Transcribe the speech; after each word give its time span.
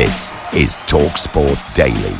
This 0.00 0.30
is 0.54 0.76
TalkSport 0.88 1.74
Daily. 1.74 2.16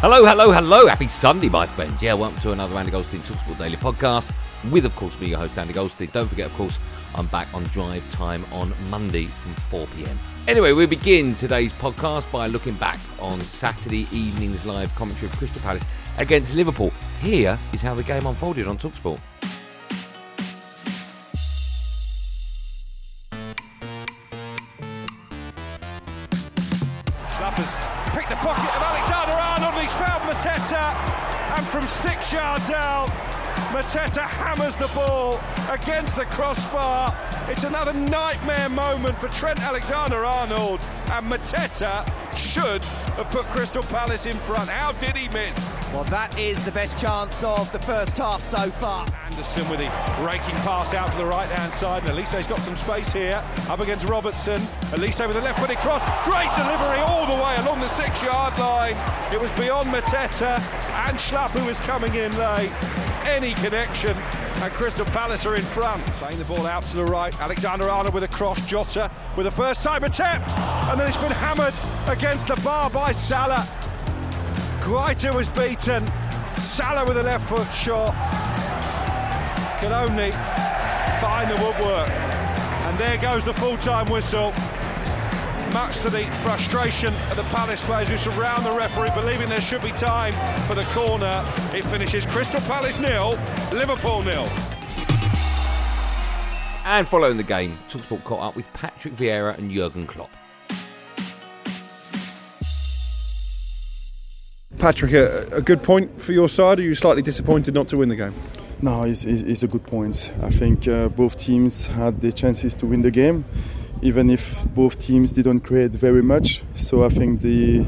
Hello, 0.00 0.24
hello, 0.24 0.50
hello. 0.50 0.88
Happy 0.88 1.06
Sunday, 1.06 1.48
my 1.48 1.66
friends. 1.66 2.02
Yeah, 2.02 2.14
welcome 2.14 2.40
to 2.40 2.50
another 2.50 2.74
Andy 2.74 2.90
Goldstein 2.90 3.20
Talksport 3.20 3.58
Daily 3.58 3.76
podcast 3.76 4.32
with, 4.72 4.86
of 4.86 4.96
course, 4.96 5.20
me, 5.20 5.28
your 5.28 5.38
host, 5.38 5.56
Andy 5.56 5.72
Goldstein. 5.72 6.08
Don't 6.12 6.26
forget, 6.26 6.46
of 6.46 6.54
course, 6.54 6.80
I'm 7.14 7.26
back 7.26 7.46
on 7.54 7.62
drive 7.66 8.02
time 8.10 8.44
on 8.50 8.74
Monday 8.90 9.26
from 9.26 9.52
4 9.54 9.86
pm. 9.96 10.18
Anyway, 10.48 10.72
we 10.72 10.86
begin 10.86 11.36
today's 11.36 11.72
podcast 11.74 12.28
by 12.32 12.48
looking 12.48 12.74
back 12.74 12.98
on 13.20 13.38
Saturday 13.38 14.08
evening's 14.10 14.66
live 14.66 14.92
commentary 14.96 15.28
of 15.28 15.36
Crystal 15.36 15.62
Palace 15.62 15.84
against 16.18 16.56
Liverpool. 16.56 16.92
Here 17.20 17.56
is 17.72 17.80
how 17.80 17.94
the 17.94 18.02
game 18.02 18.26
unfolded 18.26 18.66
on 18.66 18.78
Talksport. 18.78 19.20
Out, 32.34 33.08
Mateta 33.72 34.22
hammers 34.22 34.76
the 34.76 34.90
ball 34.94 35.40
against 35.70 36.16
the 36.16 36.24
crossbar. 36.26 37.16
It's 37.48 37.64
another 37.64 37.92
nightmare 37.92 38.68
moment 38.68 39.18
for 39.18 39.28
Trent 39.28 39.60
Alexander 39.60 40.24
Arnold, 40.24 40.80
and 41.10 41.30
Mateta 41.30 42.06
should 42.36 42.82
have 43.16 43.30
put 43.30 43.44
Crystal 43.46 43.82
Palace 43.84 44.26
in 44.26 44.34
front. 44.34 44.68
How 44.68 44.92
did 44.92 45.16
he 45.16 45.28
miss? 45.28 45.77
Well, 45.92 46.04
that 46.04 46.38
is 46.38 46.62
the 46.66 46.70
best 46.70 47.00
chance 47.00 47.42
of 47.42 47.72
the 47.72 47.78
first 47.78 48.18
half 48.18 48.44
so 48.44 48.70
far. 48.72 49.06
Andersen 49.24 49.68
with 49.70 49.80
the 49.80 49.88
raking 50.22 50.54
pass 50.60 50.92
out 50.92 51.10
to 51.12 51.18
the 51.18 51.26
right 51.26 51.48
hand 51.48 51.72
side, 51.74 52.02
and 52.02 52.10
Olise's 52.10 52.46
got 52.46 52.60
some 52.60 52.76
space 52.76 53.10
here. 53.10 53.42
Up 53.70 53.80
against 53.80 54.06
Robertson. 54.06 54.60
Elise 54.92 55.18
with 55.18 55.36
a 55.36 55.40
left 55.40 55.58
footed 55.58 55.78
cross. 55.78 56.02
Great 56.24 56.50
delivery 56.56 57.00
all 57.08 57.24
the 57.24 57.42
way 57.42 57.56
along 57.64 57.80
the 57.80 57.88
six 57.88 58.22
yard 58.22 58.56
line. 58.58 58.94
It 59.32 59.40
was 59.40 59.50
beyond 59.52 59.88
Mateta, 59.88 60.60
and 61.08 61.16
Schlupp 61.16 61.50
who 61.50 61.66
was 61.66 61.80
coming 61.80 62.14
in 62.14 62.36
late. 62.36 62.70
Any 63.24 63.54
connection, 63.54 64.14
and 64.16 64.72
Crystal 64.74 65.06
Palace 65.06 65.46
are 65.46 65.56
in 65.56 65.62
front. 65.62 66.04
Playing 66.20 66.38
the 66.38 66.44
ball 66.44 66.66
out 66.66 66.82
to 66.82 66.96
the 66.96 67.04
right. 67.04 67.38
Alexander 67.40 67.88
Arnold 67.88 68.14
with 68.14 68.24
a 68.24 68.28
cross. 68.28 68.64
Jota 68.66 69.10
with 69.36 69.46
a 69.46 69.50
first 69.50 69.82
time 69.82 70.04
attempt, 70.04 70.50
and 70.58 71.00
then 71.00 71.08
it's 71.08 71.16
been 71.16 71.32
hammered 71.32 71.74
against 72.08 72.48
the 72.48 72.60
bar 72.62 72.90
by 72.90 73.10
Salah. 73.12 73.66
Guaita 74.88 75.34
was 75.34 75.48
beaten. 75.48 76.06
Salah 76.56 77.06
with 77.06 77.18
a 77.18 77.22
left 77.22 77.46
foot 77.46 77.70
shot. 77.74 78.14
Can 79.82 79.92
only 79.92 80.32
find 81.20 81.50
the 81.50 81.62
woodwork. 81.62 82.08
And 82.08 82.98
there 82.98 83.18
goes 83.18 83.44
the 83.44 83.52
full 83.52 83.76
time 83.76 84.06
whistle. 84.10 84.50
Much 85.74 86.00
to 86.00 86.08
the 86.08 86.24
frustration 86.40 87.08
of 87.08 87.36
the 87.36 87.42
Palace 87.54 87.84
players 87.84 88.08
who 88.08 88.16
surround 88.16 88.64
the 88.64 88.72
referee, 88.72 89.10
believing 89.14 89.50
there 89.50 89.60
should 89.60 89.82
be 89.82 89.90
time 89.90 90.32
for 90.66 90.74
the 90.74 90.84
corner. 90.94 91.44
It 91.74 91.84
finishes 91.84 92.24
Crystal 92.24 92.60
Palace 92.62 92.98
nil, 92.98 93.38
Liverpool 93.70 94.22
nil. 94.22 94.48
And 96.86 97.06
following 97.06 97.36
the 97.36 97.42
game, 97.42 97.78
Talksport 97.90 98.24
caught 98.24 98.40
up 98.40 98.56
with 98.56 98.72
Patrick 98.72 99.12
Vieira 99.12 99.58
and 99.58 99.70
Jurgen 99.70 100.06
Klopp. 100.06 100.30
Patrick, 104.78 105.12
a, 105.12 105.46
a, 105.50 105.60
good 105.60 105.82
point 105.82 106.22
for 106.22 106.32
your 106.32 106.48
side. 106.48 106.78
Are 106.78 106.82
you 106.82 106.94
slightly 106.94 107.22
disappointed 107.22 107.74
not 107.74 107.88
to 107.88 107.96
win 107.96 108.08
the 108.08 108.16
game? 108.16 108.32
No, 108.80 109.02
it's, 109.02 109.24
it's 109.24 109.64
a 109.64 109.66
good 109.66 109.84
point. 109.84 110.32
I 110.40 110.50
think 110.50 110.86
uh, 110.86 111.08
both 111.08 111.36
teams 111.36 111.86
had 111.86 112.20
the 112.20 112.30
chances 112.32 112.76
to 112.76 112.86
win 112.86 113.02
the 113.02 113.10
game, 113.10 113.44
even 114.02 114.30
if 114.30 114.64
both 114.74 115.00
teams 115.00 115.32
didn't 115.32 115.60
create 115.60 115.90
very 115.90 116.22
much. 116.22 116.62
So 116.74 117.02
I 117.02 117.08
think 117.08 117.40
the 117.40 117.84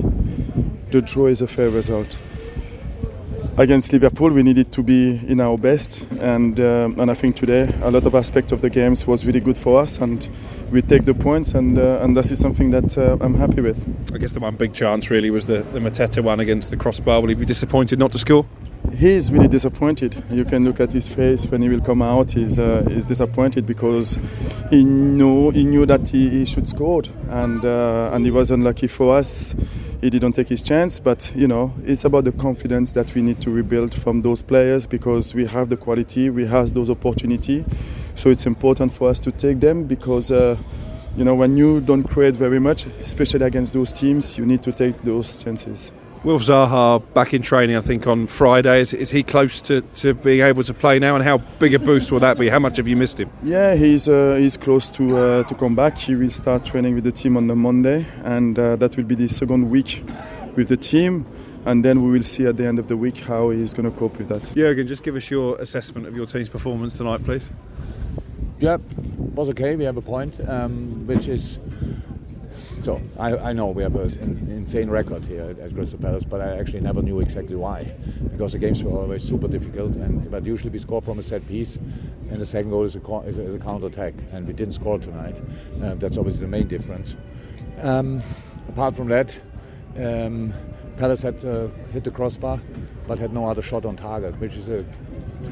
the 0.91 1.01
draw 1.01 1.27
is 1.27 1.41
a 1.41 1.47
fair 1.47 1.71
result. 1.71 2.19
Against 3.61 3.93
Liverpool, 3.93 4.31
we 4.31 4.43
needed 4.43 4.73
to 4.73 4.83
be 4.83 5.21
in 5.29 5.39
our 5.39 5.59
best, 5.59 6.07
and 6.19 6.59
um, 6.59 6.99
and 6.99 7.11
I 7.11 7.15
think 7.15 7.37
today 7.37 7.71
a 7.83 7.91
lot 7.91 8.07
of 8.07 8.15
aspects 8.15 8.53
of 8.53 8.63
the 8.63 8.71
games 8.71 9.07
was 9.07 9.27
really 9.27 9.41
good 9.41 9.59
for 9.59 9.79
us, 9.79 9.99
and 9.99 10.27
we 10.73 10.81
take 10.81 11.05
the 11.05 11.13
points, 11.13 11.53
and 11.53 11.79
uh, 11.79 12.01
and 12.01 12.17
this 12.17 12.31
is 12.31 12.39
something 12.39 12.71
that 12.71 12.97
uh, 12.97 13.19
I'm 13.21 13.35
happy 13.35 13.61
with. 13.61 13.87
I 14.15 14.17
guess 14.17 14.33
the 14.33 14.41
one 14.41 14.57
big 14.57 14.73
chance 14.73 15.11
really 15.11 15.29
was 15.29 15.45
the 15.45 15.59
the 15.75 15.79
Mateta 15.79 16.25
one 16.25 16.41
against 16.41 16.71
the 16.71 16.79
crossbar. 16.79 17.21
Will 17.21 17.29
he 17.29 17.35
be 17.35 17.45
disappointed 17.45 17.99
not 17.99 18.13
to 18.13 18.19
score? 18.19 18.47
He's 18.97 19.31
really 19.31 19.49
disappointed. 19.49 20.25
You 20.31 20.47
can 20.47 20.65
look 20.65 20.81
at 20.81 20.93
his 20.93 21.07
face 21.07 21.47
when 21.47 21.61
he 21.61 21.69
will 21.69 21.83
come 21.83 22.01
out. 22.01 22.31
He's 22.31 22.59
uh, 22.59 22.87
he's 22.89 23.05
disappointed 23.05 23.67
because 23.67 24.19
he 24.71 24.87
knew 24.87 25.51
he 25.51 25.65
knew 25.65 25.85
that 25.85 26.09
he, 26.09 26.31
he 26.31 26.47
should 26.47 26.67
scored, 26.67 27.11
and 27.29 27.63
uh, 27.63 28.15
and 28.15 28.25
he 28.25 28.31
was 28.31 28.51
unlucky 28.51 28.87
for 28.87 29.19
us 29.19 29.55
he 30.01 30.11
didn't 30.11 30.33
take 30.33 30.49
his 30.49 30.63
chance. 30.63 30.99
But 30.99 31.33
you 31.35 31.49
know, 31.49 31.73
it's 31.85 32.05
about 32.05 32.25
the 32.25 32.33
confidence 32.33 32.93
that 32.93 33.15
we 33.15 33.23
need 33.23 33.41
to 33.43 33.51
rebuild 33.51 33.95
from 33.95 34.23
those 34.23 34.43
players 34.43 34.87
because 34.87 35.35
we 35.35 35.47
have 35.47 35.69
the 35.69 35.77
quality, 35.77 36.31
we 36.31 36.47
have 36.47 36.73
those 36.75 36.91
opportunity. 36.91 37.65
So 38.15 38.31
it's 38.31 38.47
important 38.47 38.93
for 38.93 39.09
us 39.09 39.19
to 39.21 39.33
take 39.33 39.61
them 39.61 39.85
because. 39.85 40.31
Uh, 40.31 40.57
you 41.17 41.25
know, 41.25 41.35
when 41.35 41.57
you 41.57 41.81
don't 41.81 42.05
create 42.05 42.37
very 42.37 42.61
much, 42.61 42.87
especially 43.01 43.45
against 43.45 43.73
those 43.73 43.93
teams, 43.93 44.39
you 44.39 44.47
need 44.47 44.63
to 44.63 44.73
take 44.73 45.03
those 45.03 45.43
chances. 45.43 45.91
Wilf 46.23 46.43
Zaha 46.43 47.03
back 47.15 47.33
in 47.33 47.41
training, 47.41 47.77
I 47.77 47.81
think, 47.81 48.07
on 48.07 48.27
Friday. 48.27 48.81
Is, 48.81 48.93
is, 48.93 49.11
he 49.11 49.23
close 49.23 49.63
to, 49.63 49.81
to 49.81 50.13
being 50.13 50.41
able 50.43 50.63
to 50.65 50.75
play 50.75 50.99
now? 50.99 51.15
And 51.15 51.25
how 51.25 51.39
big 51.39 51.73
a 51.73 51.79
boost 51.79 52.13
will 52.13 52.21
that 52.21 52.39
be? 52.39 52.51
How 52.51 52.59
much 52.59 52.77
have 52.77 52.87
you 52.87 52.95
missed 52.95 53.19
him? 53.19 53.31
Yeah, 53.43 53.75
he's 53.75 54.07
uh, 54.07 54.37
he's 54.39 54.59
close 54.59 54.91
to 54.91 55.17
uh, 55.17 55.43
to 55.45 55.55
come 55.55 55.75
back. 55.75 55.97
He 55.97 56.15
will 56.15 56.29
start 56.29 56.67
training 56.67 56.95
with 56.95 57.05
the 57.05 57.13
team 57.13 57.39
on 57.39 57.47
the 57.47 57.57
Monday, 57.57 58.07
and 58.23 58.59
uh, 58.59 58.77
that 58.77 58.99
will 58.99 59.05
be 59.05 59.15
the 59.15 59.29
second 59.29 59.71
week 59.71 60.05
with 60.57 60.69
the 60.69 60.77
team. 60.77 61.25
And 61.65 61.85
then 61.85 62.03
we 62.03 62.11
will 62.11 62.25
see 62.25 62.47
at 62.47 62.57
the 62.57 62.67
end 62.67 62.79
of 62.79 62.89
the 62.89 62.97
week 62.97 63.21
how 63.21 63.51
he's 63.51 63.73
going 63.73 63.91
to 63.91 63.97
cope 63.97 64.19
with 64.19 64.29
that. 64.29 64.53
Jurgen, 64.55 64.87
just 64.87 65.03
give 65.03 65.17
us 65.17 65.31
your 65.31 65.57
assessment 65.59 66.07
of 66.07 66.17
your 66.17 66.27
team's 66.27 66.49
performance 66.49 66.97
tonight, 66.97 67.25
please. 67.25 67.51
Yep, 68.61 68.81
yeah, 68.81 69.25
was 69.35 69.49
okay. 69.51 69.75
We 69.77 69.85
have 69.85 69.97
a 69.97 70.03
point, 70.03 70.39
um, 70.47 71.07
which 71.07 71.29
is 71.29 71.59
so 72.83 73.01
I, 73.19 73.37
I, 73.37 73.53
know 73.53 73.67
we 73.67 73.83
have 73.83 73.95
an 73.95 74.49
insane 74.51 74.89
record 74.89 75.25
here 75.25 75.55
at 75.61 75.75
Crystal 75.75 75.99
Palace, 75.99 76.25
but 76.25 76.41
I 76.41 76.57
actually 76.59 76.81
never 76.81 77.03
knew 77.03 77.21
exactly 77.21 77.57
why, 77.57 77.93
because 78.33 78.53
the 78.53 78.59
games 78.59 78.83
were 78.83 78.93
always 78.99 79.23
super 79.23 79.49
difficult. 79.49 79.97
And 79.97 80.31
but 80.31 80.47
usually 80.47 80.71
we 80.71 80.79
score 80.79 81.03
from 81.03 81.19
a 81.19 81.23
set 81.23 81.47
piece, 81.47 81.77
and 82.31 82.41
the 82.41 82.47
second 82.47 82.71
goal 82.71 82.85
is 82.85 82.97
a, 82.97 83.01
is 83.27 83.39
a, 83.39 83.43
is 83.43 83.55
a 83.55 83.59
counter 83.59 83.87
attack, 83.87 84.15
and 84.33 84.47
we 84.47 84.53
didn't 84.53 84.75
score 84.75 84.99
tonight. 84.99 85.37
Um, 85.83 85.99
that's 85.99 86.17
obviously 86.17 86.43
the 86.43 86.49
main 86.49 86.69
difference. 86.69 87.17
Um, 87.83 88.23
apart 88.69 88.97
from 88.97 89.09
that, 89.09 89.39
um, 89.99 90.53
Palace 90.97 91.23
had 91.23 91.45
uh, 91.45 91.69
hit 91.93 92.05
the 92.05 92.11
crossbar, 92.11 92.61
but 93.07 93.19
had 93.19 93.33
no 93.33 93.49
other 93.49 93.63
shot 93.63 93.85
on 93.85 93.97
target, 93.97 94.39
which 94.39 94.55
is 94.55 94.69
a 94.69 94.85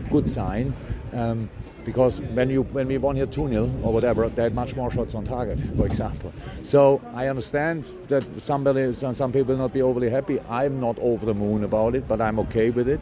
good 0.09 0.29
sign. 0.29 0.75
Um, 1.13 1.49
because 1.85 2.21
when 2.21 2.51
you 2.51 2.65
when 2.65 2.87
we 2.87 2.99
won 2.99 3.17
here 3.17 3.27
2-0 3.27 3.83
or 3.83 3.93
whatever, 3.95 4.29
they 4.29 4.43
had 4.43 4.55
much 4.55 4.77
more 4.77 4.91
shots 4.91 5.15
on 5.15 5.25
target, 5.25 5.59
for 5.75 5.87
example. 5.87 6.35
So 6.63 7.01
I 7.15 7.29
understand 7.29 7.87
that 8.09 8.25
somebody, 8.43 8.93
some 8.93 9.33
people 9.33 9.55
will 9.55 9.57
not 9.57 9.73
be 9.73 9.81
overly 9.81 10.11
happy. 10.11 10.39
I'm 10.51 10.81
not 10.81 10.99
over 10.99 11.25
the 11.25 11.33
moon 11.33 11.65
about 11.65 11.95
it, 11.95 12.07
but 12.07 12.21
I'm 12.21 12.39
okay 12.41 12.69
with 12.69 12.91
it. 12.91 13.01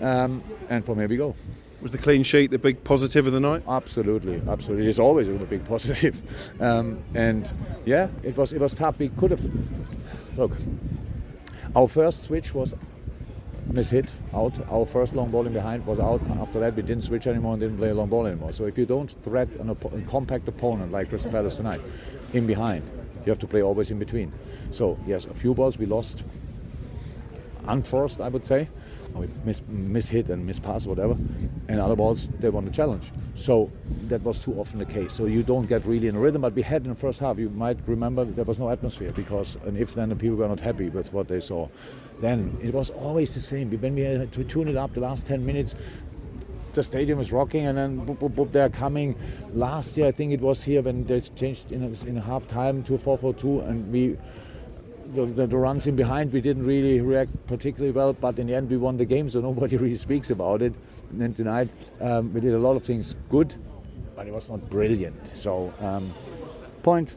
Um, 0.00 0.44
and 0.68 0.84
from 0.84 0.98
here 0.98 1.08
we 1.08 1.16
go. 1.16 1.34
Was 1.80 1.90
the 1.90 1.98
clean 1.98 2.22
sheet 2.22 2.52
the 2.52 2.58
big 2.58 2.84
positive 2.84 3.26
of 3.26 3.32
the 3.32 3.40
night? 3.40 3.62
Absolutely, 3.68 4.40
absolutely. 4.48 4.88
It's 4.88 4.98
always 4.98 5.28
a 5.28 5.32
big 5.32 5.64
positive. 5.64 6.22
Um, 6.60 6.98
and 7.14 7.50
yeah, 7.86 8.08
it 8.22 8.36
was 8.36 8.52
it 8.52 8.60
was 8.60 8.74
tough. 8.74 8.98
We 8.98 9.08
could 9.10 9.30
have 9.30 9.44
look. 10.36 10.52
Our 11.74 11.88
first 11.88 12.24
switch 12.24 12.52
was 12.54 12.74
mishit 13.70 14.08
out. 14.34 14.54
Our 14.70 14.86
first 14.86 15.14
long 15.14 15.30
ball 15.30 15.46
in 15.46 15.52
behind 15.52 15.86
was 15.86 15.98
out. 15.98 16.20
After 16.30 16.60
that, 16.60 16.74
we 16.74 16.82
didn't 16.82 17.04
switch 17.04 17.26
anymore 17.26 17.52
and 17.54 17.60
didn't 17.60 17.78
play 17.78 17.90
a 17.90 17.94
long 17.94 18.08
ball 18.08 18.26
anymore. 18.26 18.52
So 18.52 18.64
if 18.64 18.78
you 18.78 18.86
don't 18.86 19.10
threat 19.22 19.48
an 19.56 19.74
oppo- 19.74 19.96
a 19.96 20.10
compact 20.10 20.48
opponent 20.48 20.92
like 20.92 21.08
Crystal 21.08 21.30
Palace 21.30 21.56
tonight, 21.56 21.80
in 22.32 22.46
behind, 22.46 22.88
you 23.24 23.30
have 23.30 23.38
to 23.40 23.46
play 23.46 23.62
always 23.62 23.90
in 23.90 23.98
between. 23.98 24.32
So 24.70 24.98
yes, 25.06 25.26
a 25.26 25.34
few 25.34 25.54
balls 25.54 25.78
we 25.78 25.86
lost, 25.86 26.24
unforced, 27.66 28.20
I 28.20 28.28
would 28.28 28.44
say. 28.44 28.68
We 29.14 29.28
miss, 29.44 29.62
miss 29.68 30.08
hit 30.08 30.28
and 30.28 30.46
miss 30.46 30.58
pass, 30.58 30.86
whatever. 30.86 31.16
And 31.68 31.78
other 31.80 31.96
balls, 31.96 32.28
they 32.40 32.48
want 32.48 32.66
a 32.66 32.70
challenge. 32.70 33.12
So 33.34 33.70
that 34.08 34.22
was 34.22 34.42
too 34.42 34.54
often 34.54 34.78
the 34.78 34.86
case. 34.86 35.12
So 35.12 35.26
you 35.26 35.42
don't 35.42 35.66
get 35.66 35.84
really 35.84 36.08
in 36.08 36.16
a 36.16 36.18
rhythm. 36.18 36.40
But 36.42 36.54
we 36.54 36.62
had 36.62 36.82
in 36.82 36.88
the 36.88 36.94
first 36.94 37.20
half, 37.20 37.38
you 37.38 37.50
might 37.50 37.78
remember 37.86 38.24
there 38.24 38.44
was 38.44 38.58
no 38.58 38.70
atmosphere 38.70 39.12
because, 39.12 39.56
and 39.66 39.76
if 39.76 39.94
then 39.94 40.08
the 40.08 40.16
people 40.16 40.36
were 40.36 40.48
not 40.48 40.60
happy 40.60 40.88
with 40.88 41.12
what 41.12 41.28
they 41.28 41.40
saw, 41.40 41.68
then 42.20 42.56
it 42.62 42.72
was 42.72 42.88
always 42.90 43.34
the 43.34 43.40
same. 43.40 43.70
When 43.70 43.94
we 43.94 44.00
had 44.00 44.32
to 44.32 44.44
tune 44.44 44.68
it 44.68 44.76
up 44.76 44.94
the 44.94 45.00
last 45.00 45.26
10 45.26 45.44
minutes, 45.44 45.74
the 46.72 46.82
stadium 46.82 47.20
is 47.20 47.32
rocking, 47.32 47.66
and 47.66 47.76
then 47.76 48.06
boop, 48.06 48.18
boop, 48.18 48.30
boop, 48.30 48.52
they're 48.52 48.68
coming. 48.68 49.16
Last 49.52 49.96
year, 49.96 50.06
I 50.06 50.12
think 50.12 50.32
it 50.32 50.40
was 50.40 50.62
here 50.62 50.80
when 50.80 51.04
they 51.04 51.20
changed 51.20 51.72
in, 51.72 51.82
in 52.06 52.16
half 52.16 52.46
time 52.46 52.82
to 52.84 52.96
4 52.96 53.18
4 53.18 53.34
2, 53.34 53.60
and 53.60 53.92
we 53.92 54.16
the, 55.14 55.24
the, 55.24 55.46
the, 55.46 55.56
runs 55.56 55.86
in 55.86 55.96
behind, 55.96 56.32
we 56.32 56.40
didn't 56.40 56.66
really 56.66 57.00
react 57.00 57.30
particularly 57.46 57.92
well, 57.92 58.12
but 58.12 58.38
in 58.38 58.46
the 58.46 58.54
end, 58.54 58.70
we 58.70 58.76
won 58.76 58.96
the 58.96 59.06
game, 59.06 59.30
so 59.30 59.40
nobody 59.40 59.76
really 59.84 59.96
speaks 59.96 60.30
about 60.30 60.62
it. 60.62 60.74
And 61.10 61.20
then 61.20 61.34
tonight, 61.34 61.68
um, 62.00 62.32
we 62.32 62.40
did 62.40 62.54
a 62.54 62.58
lot 62.58 62.76
of 62.76 62.82
things 62.84 63.14
good, 63.30 63.54
but 64.14 64.26
it 64.26 64.32
was 64.32 64.50
not 64.50 64.68
brilliant. 64.68 65.36
So, 65.36 65.72
um, 65.80 66.12
point. 66.82 67.16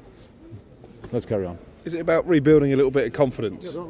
Let's 1.11 1.25
carry 1.25 1.45
on. 1.45 1.57
Is 1.83 1.93
it 1.93 1.99
about 1.99 2.27
rebuilding 2.27 2.73
a 2.73 2.75
little 2.75 2.91
bit 2.91 3.07
of 3.07 3.13
confidence? 3.13 3.75
Yeah, 3.75 3.85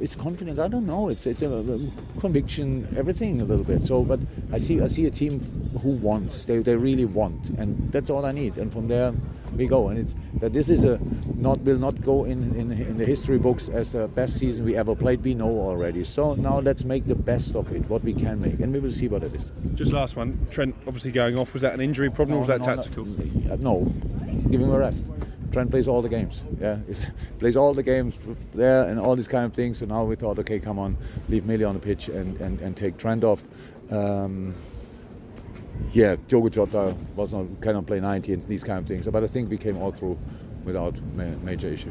it's 0.00 0.14
confidence. 0.14 0.58
I 0.58 0.68
don't 0.68 0.86
know. 0.86 1.08
It's 1.08 1.26
it's 1.26 1.42
a, 1.42 1.48
a 1.48 2.20
conviction, 2.20 2.92
everything 2.96 3.40
a 3.40 3.44
little 3.44 3.64
bit. 3.64 3.86
So, 3.86 4.04
but 4.04 4.20
I 4.52 4.58
see 4.58 4.80
I 4.80 4.88
see 4.88 5.06
a 5.06 5.10
team 5.10 5.40
who 5.82 5.90
wants. 5.90 6.44
They, 6.44 6.58
they 6.58 6.76
really 6.76 7.04
want, 7.04 7.50
and 7.50 7.90
that's 7.92 8.10
all 8.10 8.24
I 8.24 8.32
need. 8.32 8.56
And 8.56 8.72
from 8.72 8.88
there, 8.88 9.12
we 9.56 9.66
go. 9.66 9.88
And 9.88 9.98
it's 9.98 10.14
that 10.40 10.52
this 10.52 10.68
is 10.68 10.84
a 10.84 11.00
not 11.36 11.60
will 11.60 11.78
not 11.78 12.02
go 12.02 12.24
in, 12.24 12.54
in 12.54 12.72
in 12.72 12.98
the 12.98 13.04
history 13.04 13.38
books 13.38 13.68
as 13.68 13.92
the 13.92 14.08
best 14.08 14.38
season 14.38 14.64
we 14.64 14.76
ever 14.76 14.94
played. 14.94 15.22
We 15.22 15.34
know 15.34 15.48
already. 15.48 16.04
So 16.04 16.34
now 16.34 16.58
let's 16.60 16.84
make 16.84 17.06
the 17.06 17.14
best 17.14 17.56
of 17.56 17.72
it, 17.72 17.88
what 17.88 18.02
we 18.04 18.12
can 18.12 18.40
make, 18.40 18.60
and 18.60 18.72
we 18.72 18.80
will 18.80 18.92
see 18.92 19.08
what 19.08 19.22
it 19.22 19.34
is. 19.34 19.50
Just 19.74 19.92
last 19.92 20.16
one. 20.16 20.46
Trent 20.50 20.74
obviously 20.86 21.10
going 21.10 21.38
off. 21.38 21.52
Was 21.52 21.62
that 21.62 21.74
an 21.74 21.80
injury 21.80 22.10
problem, 22.10 22.30
no, 22.30 22.36
or 22.36 22.40
was 22.40 22.48
that 22.48 22.60
no, 22.60 22.74
tactical? 22.74 23.04
No, 23.06 23.56
no, 23.56 23.84
give 24.50 24.60
him 24.60 24.70
a 24.70 24.78
rest. 24.78 25.10
Trent 25.52 25.70
plays 25.70 25.86
all 25.86 26.00
the 26.00 26.08
games. 26.08 26.42
Yeah, 26.60 26.78
plays 27.38 27.56
all 27.56 27.74
the 27.74 27.82
games 27.82 28.14
there 28.54 28.84
and 28.88 28.98
all 28.98 29.14
these 29.14 29.28
kind 29.28 29.44
of 29.44 29.52
things. 29.52 29.78
So 29.78 29.86
now 29.86 30.04
we 30.04 30.16
thought, 30.16 30.38
okay, 30.40 30.58
come 30.58 30.78
on, 30.78 30.96
leave 31.28 31.44
Millie 31.44 31.64
on 31.64 31.74
the 31.74 31.80
pitch 31.80 32.08
and, 32.08 32.40
and, 32.40 32.58
and 32.60 32.76
take 32.76 32.96
Trent 32.96 33.22
off. 33.22 33.44
Um, 33.90 34.54
yeah, 35.92 36.16
Diogo 36.28 36.48
Jota 36.48 36.96
was 37.14 37.32
not 37.32 37.46
cannot 37.60 37.86
play 37.86 38.00
90 38.00 38.32
and 38.32 38.42
these 38.44 38.64
kind 38.64 38.78
of 38.78 38.86
things. 38.86 39.06
But 39.06 39.24
I 39.24 39.26
think 39.26 39.50
we 39.50 39.58
came 39.58 39.76
all 39.76 39.92
through 39.92 40.18
without 40.64 40.98
ma- 41.14 41.36
major 41.42 41.68
issue. 41.68 41.90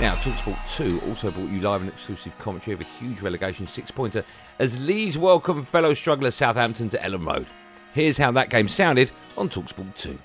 Now, 0.00 0.14
Talksport 0.16 0.76
2 0.76 1.00
also 1.08 1.30
brought 1.30 1.50
you 1.50 1.60
live 1.60 1.82
and 1.82 1.90
exclusive 1.90 2.36
commentary 2.38 2.74
of 2.74 2.80
a 2.80 2.84
huge 2.84 3.20
relegation 3.20 3.66
six 3.66 3.90
pointer 3.90 4.24
as 4.58 4.80
Leeds 4.84 5.18
welcome 5.18 5.62
fellow 5.62 5.94
struggler 5.94 6.30
Southampton 6.30 6.88
to 6.88 6.98
Elland 6.98 7.26
Road. 7.26 7.46
Here's 7.94 8.16
how 8.16 8.30
that 8.32 8.48
game 8.48 8.66
sounded 8.66 9.10
on 9.36 9.48
Talksport 9.48 9.96
2. 9.96 10.18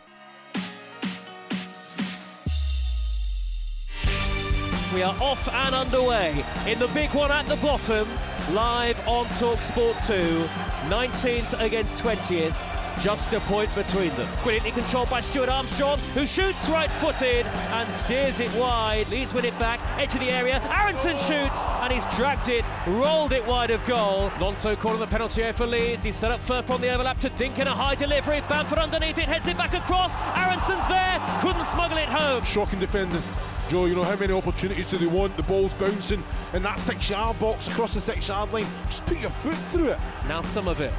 We 4.98 5.04
are 5.04 5.16
off 5.22 5.48
and 5.50 5.76
underway 5.76 6.44
in 6.66 6.80
the 6.80 6.88
big 6.88 7.14
one 7.14 7.30
at 7.30 7.46
the 7.46 7.56
bottom, 7.58 8.10
live 8.52 8.98
on 9.08 9.28
Talksport 9.28 10.04
2, 10.08 10.50
19th 10.90 11.62
against 11.64 12.04
20th. 12.04 12.56
Just 13.00 13.32
a 13.34 13.40
point 13.42 13.70
between 13.76 14.10
them. 14.16 14.28
Brilliantly 14.42 14.72
controlled 14.72 15.12
by 15.12 15.22
Stuart 15.22 15.50
Armstrong, 15.50 16.00
who 16.16 16.26
shoots 16.26 16.68
right 16.68 16.92
footed 16.94 17.46
and 17.46 17.94
steers 17.94 18.40
it 18.40 18.52
wide. 18.56 19.08
Leeds 19.10 19.36
win 19.36 19.46
it 19.46 19.60
back, 19.60 19.80
edge 20.00 20.16
of 20.16 20.20
the 20.20 20.32
area. 20.32 20.60
Aaronson 20.76 21.16
shoots 21.20 21.64
and 21.68 21.94
he's 21.94 22.04
dragged 22.16 22.50
it, 22.50 22.66
rolled 22.88 23.34
it 23.34 23.46
wide 23.46 23.70
of 23.70 23.86
goal. 23.86 24.32
Lonto 24.40 24.76
calling 24.76 25.00
the 25.00 25.06
penalty 25.06 25.44
area 25.44 25.54
for 25.54 25.68
Leeds. 25.68 26.04
He's 26.04 26.16
set 26.16 26.32
up 26.32 26.42
first 26.48 26.72
on 26.72 26.82
the 26.82 26.92
overlap 26.92 27.20
to 27.20 27.30
Dink 27.30 27.60
in 27.60 27.68
a 27.68 27.72
high 27.72 27.94
delivery. 27.94 28.42
Bamford 28.50 28.80
underneath 28.80 29.20
it, 29.20 29.26
heads 29.26 29.46
it 29.46 29.60
back 29.60 29.76
across. 29.76 30.18
Aaronson's 30.36 30.88
there, 30.88 31.20
couldn't 31.42 31.66
smuggle 31.66 32.00
it 32.00 32.10
home. 32.10 32.44
Shocking 32.44 32.80
defending. 32.80 33.22
Joe, 33.70 33.86
you 33.86 33.96
know 33.96 34.04
how 34.04 34.16
many 34.16 34.32
opportunities 34.34 34.90
do 34.90 34.98
they 34.98 35.08
want? 35.08 35.36
The 35.36 35.44
ball's 35.44 35.74
bouncing 35.74 36.24
in 36.54 36.64
that 36.64 36.80
six 36.80 37.10
yard 37.10 37.38
box, 37.38 37.68
across 37.68 37.94
the 37.94 38.00
six 38.00 38.30
yard 38.30 38.54
line. 38.54 38.66
Just 38.86 39.06
put 39.06 39.20
your 39.20 39.30
foot 39.30 39.58
through 39.72 39.90
it. 39.90 40.00
Now 40.26 40.42
some 40.42 40.70
of 40.70 40.80
it. 40.80 40.94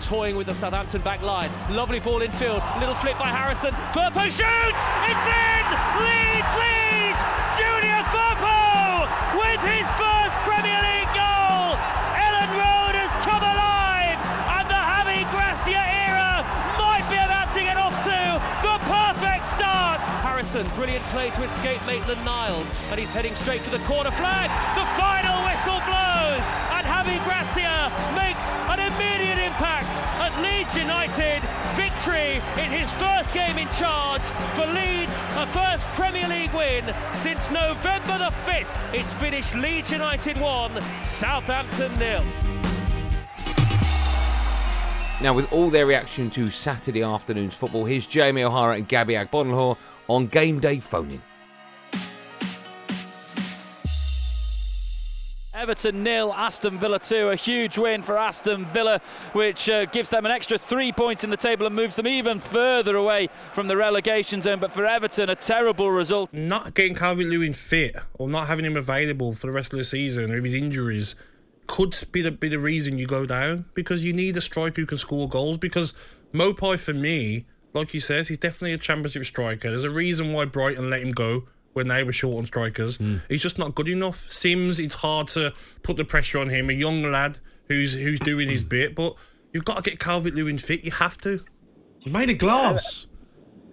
Toying 0.00 0.36
with 0.36 0.46
the 0.46 0.54
Southampton 0.54 1.02
back 1.02 1.20
line. 1.22 1.50
Lovely 1.68 1.98
ball 1.98 2.22
in 2.22 2.30
field. 2.32 2.62
Little 2.78 2.94
flip 2.96 3.18
by 3.18 3.26
Harrison. 3.26 3.72
Firpo 3.92 4.24
shoots! 4.24 4.82
It's 5.10 5.26
in! 5.26 5.66
Leeds, 5.98 6.52
Leeds! 6.62 7.20
Junior 7.58 8.02
Firpo 8.14 9.10
with 9.34 9.60
his 9.66 9.86
first 9.98 10.19
Harrison, 20.50 20.76
brilliant 20.76 21.04
play 21.06 21.30
to 21.30 21.42
escape 21.42 21.80
Maitland 21.86 22.24
Niles. 22.24 22.66
And 22.90 22.98
he's 22.98 23.10
heading 23.10 23.34
straight 23.36 23.62
to 23.64 23.70
the 23.70 23.78
corner 23.80 24.10
flag. 24.12 24.50
The 24.74 24.86
final 24.98 25.44
whistle 25.46 25.78
blows! 25.86 26.42
And 26.74 26.84
Javi 26.86 27.22
Gracia 27.22 27.86
makes 28.18 28.42
an 28.66 28.80
immediate 28.80 29.38
impact 29.38 29.90
at 30.18 30.34
Leeds 30.42 30.74
United. 30.74 31.42
Victory 31.76 32.42
in 32.62 32.70
his 32.70 32.90
first 32.98 33.32
game 33.32 33.58
in 33.58 33.68
charge 33.78 34.22
for 34.58 34.66
Leeds, 34.66 35.12
a 35.36 35.46
first 35.54 35.84
Premier 35.94 36.26
League 36.26 36.52
win 36.52 36.84
since 37.22 37.48
November 37.50 38.18
the 38.18 38.32
5th. 38.50 38.66
It's 38.92 39.12
finished 39.14 39.54
Leeds 39.54 39.90
United 39.92 40.40
1, 40.40 40.80
Southampton 41.06 41.96
nil. 41.98 42.24
Now, 45.22 45.34
with 45.34 45.52
all 45.52 45.68
their 45.68 45.84
reaction 45.84 46.30
to 46.30 46.50
Saturday 46.50 47.02
afternoon's 47.02 47.52
football, 47.52 47.84
here's 47.84 48.06
Jamie 48.06 48.42
O'Hara 48.42 48.76
and 48.76 48.88
Gabby 48.88 49.14
Agbonlahor 49.14 49.76
on 50.10 50.26
game 50.26 50.58
day 50.60 50.80
phoning. 50.80 51.22
Everton 55.54 56.02
nil, 56.02 56.32
Aston 56.32 56.78
Villa 56.78 56.98
2. 56.98 57.28
A 57.28 57.36
huge 57.36 57.76
win 57.76 58.02
for 58.02 58.16
Aston 58.16 58.64
Villa, 58.66 58.98
which 59.34 59.68
uh, 59.68 59.84
gives 59.86 60.08
them 60.08 60.24
an 60.24 60.32
extra 60.32 60.56
three 60.56 60.90
points 60.90 61.22
in 61.22 61.28
the 61.28 61.36
table 61.36 61.66
and 61.66 61.76
moves 61.76 61.96
them 61.96 62.08
even 62.08 62.40
further 62.40 62.96
away 62.96 63.28
from 63.52 63.68
the 63.68 63.76
relegation 63.76 64.40
zone. 64.40 64.58
But 64.58 64.72
for 64.72 64.86
Everton, 64.86 65.28
a 65.28 65.36
terrible 65.36 65.90
result. 65.90 66.32
Not 66.32 66.72
getting 66.72 66.94
Calvert 66.94 67.26
Lewin 67.26 67.52
fit 67.52 67.94
or 68.14 68.28
not 68.28 68.46
having 68.46 68.64
him 68.64 68.78
available 68.78 69.34
for 69.34 69.48
the 69.48 69.52
rest 69.52 69.74
of 69.74 69.78
the 69.78 69.84
season 69.84 70.32
with 70.32 70.44
his 70.44 70.54
injuries 70.54 71.14
could 71.66 71.94
be 72.10 72.22
the, 72.22 72.32
be 72.32 72.48
the 72.48 72.58
reason 72.58 72.96
you 72.96 73.06
go 73.06 73.26
down 73.26 73.64
because 73.74 74.02
you 74.02 74.14
need 74.14 74.36
a 74.38 74.40
striker 74.40 74.80
who 74.80 74.86
can 74.86 74.98
score 74.98 75.28
goals. 75.28 75.58
Because 75.58 75.92
Maupay, 76.32 76.80
for 76.80 76.94
me, 76.94 77.44
like 77.72 77.90
he 77.90 78.00
says, 78.00 78.28
he's 78.28 78.38
definitely 78.38 78.72
a 78.72 78.78
championship 78.78 79.24
striker. 79.24 79.70
There's 79.70 79.84
a 79.84 79.90
reason 79.90 80.32
why 80.32 80.44
Brighton 80.44 80.90
let 80.90 81.02
him 81.02 81.12
go 81.12 81.44
when 81.72 81.88
they 81.88 82.02
were 82.02 82.12
short 82.12 82.36
on 82.36 82.46
strikers. 82.46 82.98
Mm. 82.98 83.20
He's 83.28 83.42
just 83.42 83.58
not 83.58 83.74
good 83.74 83.88
enough. 83.88 84.30
Simms, 84.30 84.80
it's 84.80 84.94
hard 84.94 85.28
to 85.28 85.52
put 85.82 85.96
the 85.96 86.04
pressure 86.04 86.38
on 86.38 86.48
him. 86.48 86.70
A 86.70 86.72
young 86.72 87.02
lad 87.02 87.38
who's 87.68 87.94
who's 87.94 88.18
doing 88.20 88.48
his 88.48 88.64
bit, 88.64 88.94
but 88.94 89.16
you've 89.52 89.64
got 89.64 89.82
to 89.82 89.90
get 89.90 90.00
Calvert 90.00 90.34
Lewin 90.34 90.58
fit. 90.58 90.84
You 90.84 90.90
have 90.92 91.16
to. 91.18 91.44
He's 92.00 92.12
made 92.12 92.30
of 92.30 92.38
glass. 92.38 93.06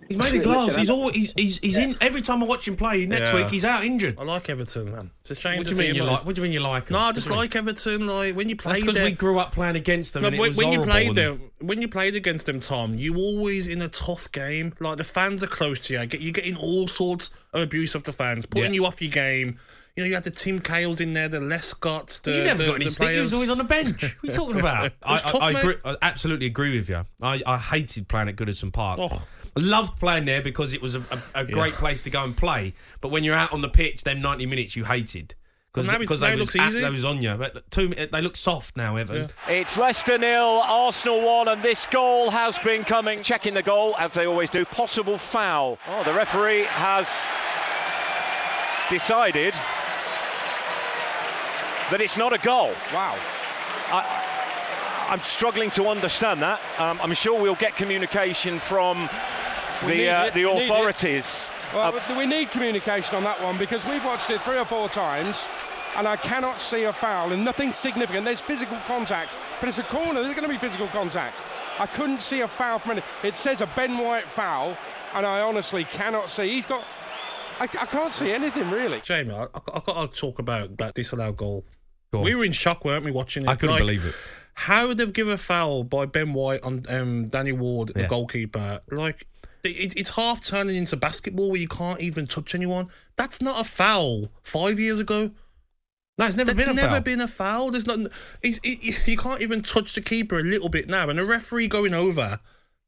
He's 0.07 0.17
made 0.17 0.35
of 0.35 0.43
glass. 0.43 0.75
He's 0.75 0.89
all 0.89 1.09
he's 1.09 1.33
he's, 1.35 1.57
he's 1.59 1.77
in 1.77 1.95
every 2.01 2.21
time 2.21 2.41
I 2.41 2.45
watch 2.45 2.67
him 2.67 2.75
play. 2.75 3.05
Next 3.05 3.21
Yeah. 3.31 3.35
week 3.35 3.49
he's 3.49 3.65
out 3.65 3.83
injured. 3.83 4.17
I 4.19 4.23
like 4.23 4.49
Everton, 4.49 4.91
man. 4.91 5.11
It's 5.21 5.31
a 5.31 5.35
shame. 5.35 5.57
What 5.57 5.67
to 5.67 5.73
do 5.73 5.75
you 5.81 5.87
mean 5.87 5.95
you 5.95 6.01
him 6.03 6.07
like? 6.09 6.25
What 6.25 6.35
do 6.35 6.41
you 6.41 6.43
mean 6.43 6.53
you 6.53 6.59
like? 6.59 6.89
him? 6.89 6.93
No, 6.93 6.99
I 6.99 7.05
What 7.07 7.15
just 7.15 7.27
do 7.27 7.33
you 7.33 7.35
mean? 7.35 7.43
like 7.43 7.55
Everton. 7.55 8.07
Like 8.07 8.35
when 8.35 8.49
you 8.49 8.55
That's 8.55 8.63
played 8.65 8.81
because 8.81 8.95
there. 8.95 9.05
we 9.05 9.11
grew 9.11 9.39
up 9.39 9.51
playing 9.51 9.75
against 9.75 10.13
them. 10.13 10.21
No, 10.23 10.27
and 10.27 10.35
it 10.35 10.39
when, 10.39 10.49
was 10.49 10.57
when 10.57 10.67
you 10.71 10.77
horrible 10.79 10.91
played 10.93 11.07
and- 11.09 11.17
them, 11.17 11.51
when 11.59 11.81
you 11.81 11.87
played 11.87 12.15
against 12.15 12.45
them, 12.45 12.59
Tom, 12.59 12.93
you 12.95 13.15
always 13.17 13.67
in 13.67 13.81
a 13.81 13.89
tough 13.89 14.31
game. 14.31 14.73
Like 14.79 14.97
the 14.97 15.03
fans 15.03 15.43
are 15.43 15.47
close 15.47 15.79
to 15.81 15.93
you. 15.93 16.05
Get- 16.05 16.21
You're 16.21 16.31
getting 16.31 16.55
all 16.57 16.87
sorts 16.87 17.31
of 17.53 17.61
abuse 17.61 17.95
of 17.95 18.03
the 18.03 18.13
fans, 18.13 18.45
putting 18.45 18.65
Yeah. 18.73 18.81
you 18.81 18.85
off 18.85 19.01
your 19.01 19.11
game. 19.11 19.57
You 19.95 20.03
know, 20.03 20.09
you 20.09 20.13
had 20.13 20.25
the 20.25 20.29
Tim 20.29 20.59
Cahills 20.59 21.01
in 21.01 21.13
there, 21.13 21.27
the 21.27 21.39
Lescott, 21.39 22.21
the 22.21 22.31
you 22.37 22.43
never 22.43 22.59
the, 22.59 22.65
got 22.67 22.75
any 22.75 22.85
the 22.85 22.91
stick. 22.91 23.09
He 23.09 23.19
was 23.19 23.31
players. 23.31 23.33
always 23.33 23.49
on 23.49 23.57
the 23.57 23.63
bench. 23.63 23.99
What 24.03 24.03
are 24.03 24.15
you 24.27 24.31
talking 24.31 24.59
about? 24.59 24.85
It 24.85 24.93
I, 25.01 25.11
was 25.13 25.21
tough, 25.23 25.41
I, 25.41 25.47
I, 25.49 25.53
mate. 25.53 25.59
agree, 25.63 25.75
I 25.85 25.95
absolutely 26.03 26.45
agree 26.45 26.77
with 26.77 26.87
you. 26.87 27.03
I, 27.19 27.41
I 27.47 27.57
hated 27.57 28.07
playing 28.07 28.29
at 28.29 28.35
Goodison 28.35 28.71
Park. 28.71 28.99
Oh. 29.01 29.23
I 29.57 29.59
loved 29.59 29.99
playing 29.99 30.25
there 30.25 30.41
because 30.41 30.73
it 30.73 30.81
was 30.81 30.95
a, 30.95 30.99
a, 31.33 31.41
a 31.41 31.45
great 31.45 31.73
place 31.73 32.03
to 32.03 32.09
go 32.09 32.23
and 32.23 32.37
play. 32.37 32.73
But 33.01 33.09
when 33.09 33.23
you're 33.23 33.35
out 33.35 33.53
on 33.53 33.61
the 33.61 33.69
pitch, 33.69 34.03
them 34.03 34.21
90 34.21 34.45
minutes 34.45 34.75
you 34.75 34.83
hated 34.85 35.33
because 35.73 35.87
Well, 35.87 35.97
now 35.97 36.03
it's- 36.03 36.19
now 36.21 36.27
they 36.27 36.35
was 36.35 36.39
looks 36.55 36.55
at 36.55 36.67
easy. 36.69 36.81
those 36.81 37.05
on 37.05 37.21
you. 37.23 37.33
But 37.35 37.69
two, 37.71 37.87
they 37.89 38.21
look 38.21 38.35
soft 38.37 38.77
now, 38.77 38.95
Evan. 38.97 39.29
It's 39.47 39.77
Leicester 39.77 40.17
nil, 40.17 40.61
Arsenal 40.63 41.21
one, 41.23 41.47
and 41.47 41.61
this 41.63 41.85
goal 41.87 42.29
has 42.29 42.57
been 42.59 42.83
coming. 42.83 43.21
Checking 43.23 43.53
the 43.55 43.63
goal 43.63 43.95
as 43.97 44.13
they 44.13 44.25
always 44.27 44.49
do. 44.49 44.63
Possible 44.65 45.17
foul. 45.17 45.77
Oh, 45.87 46.03
the 46.03 46.13
referee 46.13 46.63
has 46.63 47.07
decided 48.89 49.53
that 51.91 52.01
it's 52.01 52.17
not 52.17 52.33
a 52.33 52.37
goal. 52.39 52.71
Wow. 52.93 53.17
I, 53.89 55.05
I'm 55.09 55.21
struggling 55.23 55.69
to 55.71 55.87
understand 55.87 56.41
that. 56.41 56.59
Um, 56.79 56.99
I'm 57.01 57.13
sure 57.13 57.39
we'll 57.41 57.55
get 57.55 57.75
communication 57.77 58.59
from 58.59 58.97
We 58.97 59.03
need 59.03 59.09
the 59.85 60.09
uh, 60.09 60.25
it, 60.25 60.33
the 60.33 60.45
we 60.45 60.53
need 60.53 60.61
it. 60.63 60.69
authorities. 60.69 61.49
Well, 61.73 61.95
Uh, 61.95 62.15
we 62.17 62.25
need 62.25 62.49
communication 62.49 63.15
on 63.15 63.23
that 63.23 63.41
one 63.41 63.57
because 63.57 63.85
we've 63.85 64.03
watched 64.05 64.29
it 64.29 64.41
three 64.41 64.57
or 64.57 64.65
four 64.65 64.87
times 64.89 65.49
and 65.97 66.07
I 66.07 66.15
cannot 66.15 66.61
see 66.61 66.83
a 66.83 66.93
foul 66.93 67.31
and 67.31 67.43
nothing 67.43 67.73
significant. 67.73 68.23
There's 68.23 68.39
physical 68.39 68.77
contact, 68.85 69.37
but 69.59 69.67
it's 69.67 69.79
a 69.79 69.83
corner. 69.83 70.21
There's 70.21 70.35
going 70.35 70.47
to 70.47 70.53
be 70.53 70.57
physical 70.59 70.87
contact. 70.87 71.43
I 71.79 71.87
couldn't 71.87 72.21
see 72.21 72.41
a 72.41 72.47
foul 72.47 72.79
from 72.79 72.99
it. 72.99 73.03
It 73.23 73.35
says 73.35 73.61
a 73.61 73.67
Ben 73.75 73.97
White 73.97 74.27
foul, 74.27 74.77
and 75.13 75.25
I 75.25 75.41
honestly 75.41 75.83
cannot 75.85 76.29
see. 76.29 76.49
He's 76.49 76.65
got. 76.65 76.85
I, 77.59 77.63
I 77.63 77.85
can't 77.87 78.13
see 78.13 78.31
anything 78.31 78.69
really. 78.69 79.01
Jamie, 79.01 79.33
I, 79.33 79.43
I, 79.43 79.47
I 79.73 79.79
got 79.85 80.13
to 80.13 80.19
talk 80.19 80.37
about 80.39 80.77
that 80.77 80.93
disallowed 80.93 81.37
goal. 81.37 81.65
We 82.13 82.35
were 82.35 82.45
in 82.45 82.51
shock, 82.51 82.85
weren't 82.85 83.03
we, 83.03 83.11
watching 83.11 83.43
it? 83.43 83.49
I 83.49 83.55
couldn't 83.55 83.77
believe 83.77 84.05
it. 84.05 84.15
How 84.53 84.93
they've 84.93 85.11
given 85.11 85.33
a 85.33 85.37
foul 85.37 85.83
by 85.83 86.05
Ben 86.05 86.33
White 86.33 86.63
on 86.63 86.83
um, 86.89 87.27
Danny 87.27 87.51
Ward, 87.51 87.91
the 87.93 88.07
goalkeeper. 88.07 88.79
Like, 88.89 89.27
it, 89.71 89.93
it's 89.97 90.09
half 90.11 90.43
turning 90.43 90.75
into 90.75 90.95
basketball 90.97 91.51
where 91.51 91.59
you 91.61 91.67
can't 91.67 91.99
even 91.99 92.27
touch 92.27 92.55
anyone. 92.55 92.89
That's 93.15 93.41
not 93.41 93.59
a 93.61 93.63
foul. 93.63 94.29
Five 94.43 94.79
years 94.79 94.99
ago. 94.99 95.31
No, 96.17 96.25
it's 96.25 96.35
never 96.35 96.53
That's 96.53 96.65
been 96.65 96.75
a 96.77 96.81
never 96.81 96.93
foul. 96.95 97.01
been 97.01 97.21
a 97.21 97.27
foul. 97.27 97.71
There's 97.71 97.85
not. 97.85 98.11
It, 98.41 99.07
you 99.07 99.17
can't 99.17 99.41
even 99.41 99.61
touch 99.61 99.93
the 99.93 100.01
keeper 100.01 100.39
a 100.39 100.43
little 100.43 100.69
bit 100.69 100.87
now, 100.89 101.09
and 101.09 101.19
the 101.19 101.25
referee 101.25 101.67
going 101.67 101.93
over 101.93 102.39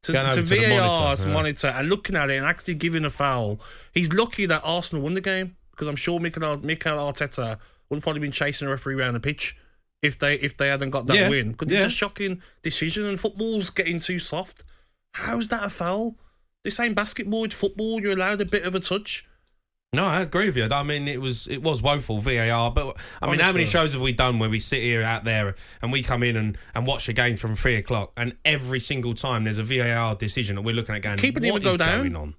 to, 0.02 0.12
to 0.12 0.30
to 0.34 0.42
the 0.42 0.56
VAR 0.56 0.80
monitor, 0.80 1.28
yeah. 1.28 1.34
monitor 1.34 1.66
and 1.68 1.88
looking 1.88 2.16
at 2.16 2.30
it 2.30 2.36
and 2.36 2.46
actually 2.46 2.74
giving 2.74 3.04
a 3.04 3.10
foul. 3.10 3.60
He's 3.92 4.12
lucky 4.12 4.46
that 4.46 4.62
Arsenal 4.64 5.02
won 5.02 5.14
the 5.14 5.20
game 5.20 5.56
because 5.70 5.86
I'm 5.86 5.96
sure 5.96 6.18
Mikel, 6.18 6.58
Mikel 6.58 6.96
Arteta 6.96 7.58
would 7.88 7.96
have 7.96 8.02
probably 8.02 8.20
been 8.20 8.32
chasing 8.32 8.66
the 8.66 8.70
referee 8.70 8.94
around 8.94 9.14
the 9.14 9.20
pitch 9.20 9.56
if 10.02 10.18
they 10.18 10.34
if 10.34 10.56
they 10.56 10.68
hadn't 10.68 10.90
got 10.90 11.06
that 11.06 11.16
Yeah, 11.16 11.28
win. 11.28 11.52
Because 11.52 11.70
yeah. 11.70 11.78
it's 11.78 11.86
a 11.86 11.96
shocking 11.96 12.42
decision, 12.62 13.04
and 13.04 13.20
football's 13.20 13.70
getting 13.70 14.00
too 14.00 14.18
soft. 14.18 14.64
How's 15.14 15.48
that 15.48 15.64
a 15.64 15.70
foul? 15.70 16.16
This 16.64 16.78
ain't 16.80 16.94
basketball; 16.94 17.44
it's 17.44 17.54
football. 17.54 18.00
You're 18.00 18.12
allowed 18.12 18.40
a 18.40 18.44
bit 18.44 18.64
of 18.64 18.74
a 18.74 18.80
touch. 18.80 19.24
No, 19.92 20.04
I 20.04 20.20
agree 20.20 20.46
with 20.46 20.56
you. 20.56 20.68
I 20.70 20.82
mean, 20.84 21.08
it 21.08 21.20
was 21.20 21.48
it 21.48 21.62
was 21.62 21.82
woeful 21.82 22.20
VAR, 22.20 22.70
but 22.70 22.96
I 23.20 23.28
mean, 23.28 23.40
how 23.40 23.50
many 23.50 23.66
shows 23.66 23.94
have 23.94 24.02
we 24.02 24.12
done 24.12 24.38
where 24.38 24.48
we 24.48 24.60
sit 24.60 24.82
here 24.82 25.02
out 25.02 25.24
there 25.24 25.56
and 25.82 25.90
we 25.90 26.04
come 26.04 26.22
in 26.22 26.36
and, 26.36 26.56
and 26.76 26.86
watch 26.86 27.08
a 27.08 27.12
game 27.12 27.36
from 27.36 27.56
three 27.56 27.74
o'clock, 27.74 28.12
and 28.16 28.36
every 28.44 28.78
single 28.78 29.14
time 29.14 29.44
there's 29.44 29.58
a 29.58 29.64
VAR 29.64 30.14
decision 30.14 30.54
that 30.56 30.62
we're 30.62 30.76
looking 30.76 30.94
at 30.94 31.02
going, 31.02 31.16
Keeper 31.16 31.40
didn't 31.40 31.56
even 31.56 31.62
go 31.62 31.76
down. 31.76 31.98
going 32.02 32.16
on? 32.16 32.34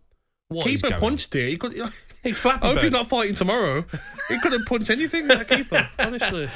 What 0.47 0.67
keeper 0.67 0.91
punched 0.91 1.35
it. 1.35 1.49
He 1.49 1.57
could. 1.57 1.75
He 2.23 2.33
flapped 2.33 2.63
I 2.63 2.67
hope 2.67 2.83
he's 2.83 2.91
not 2.91 3.07
fighting 3.07 3.33
tomorrow. 3.33 3.83
he 4.29 4.39
couldn't 4.41 4.67
punch 4.67 4.91
anything. 4.91 5.25
That 5.25 5.47
keeper, 5.47 5.89
honestly. 5.99 6.47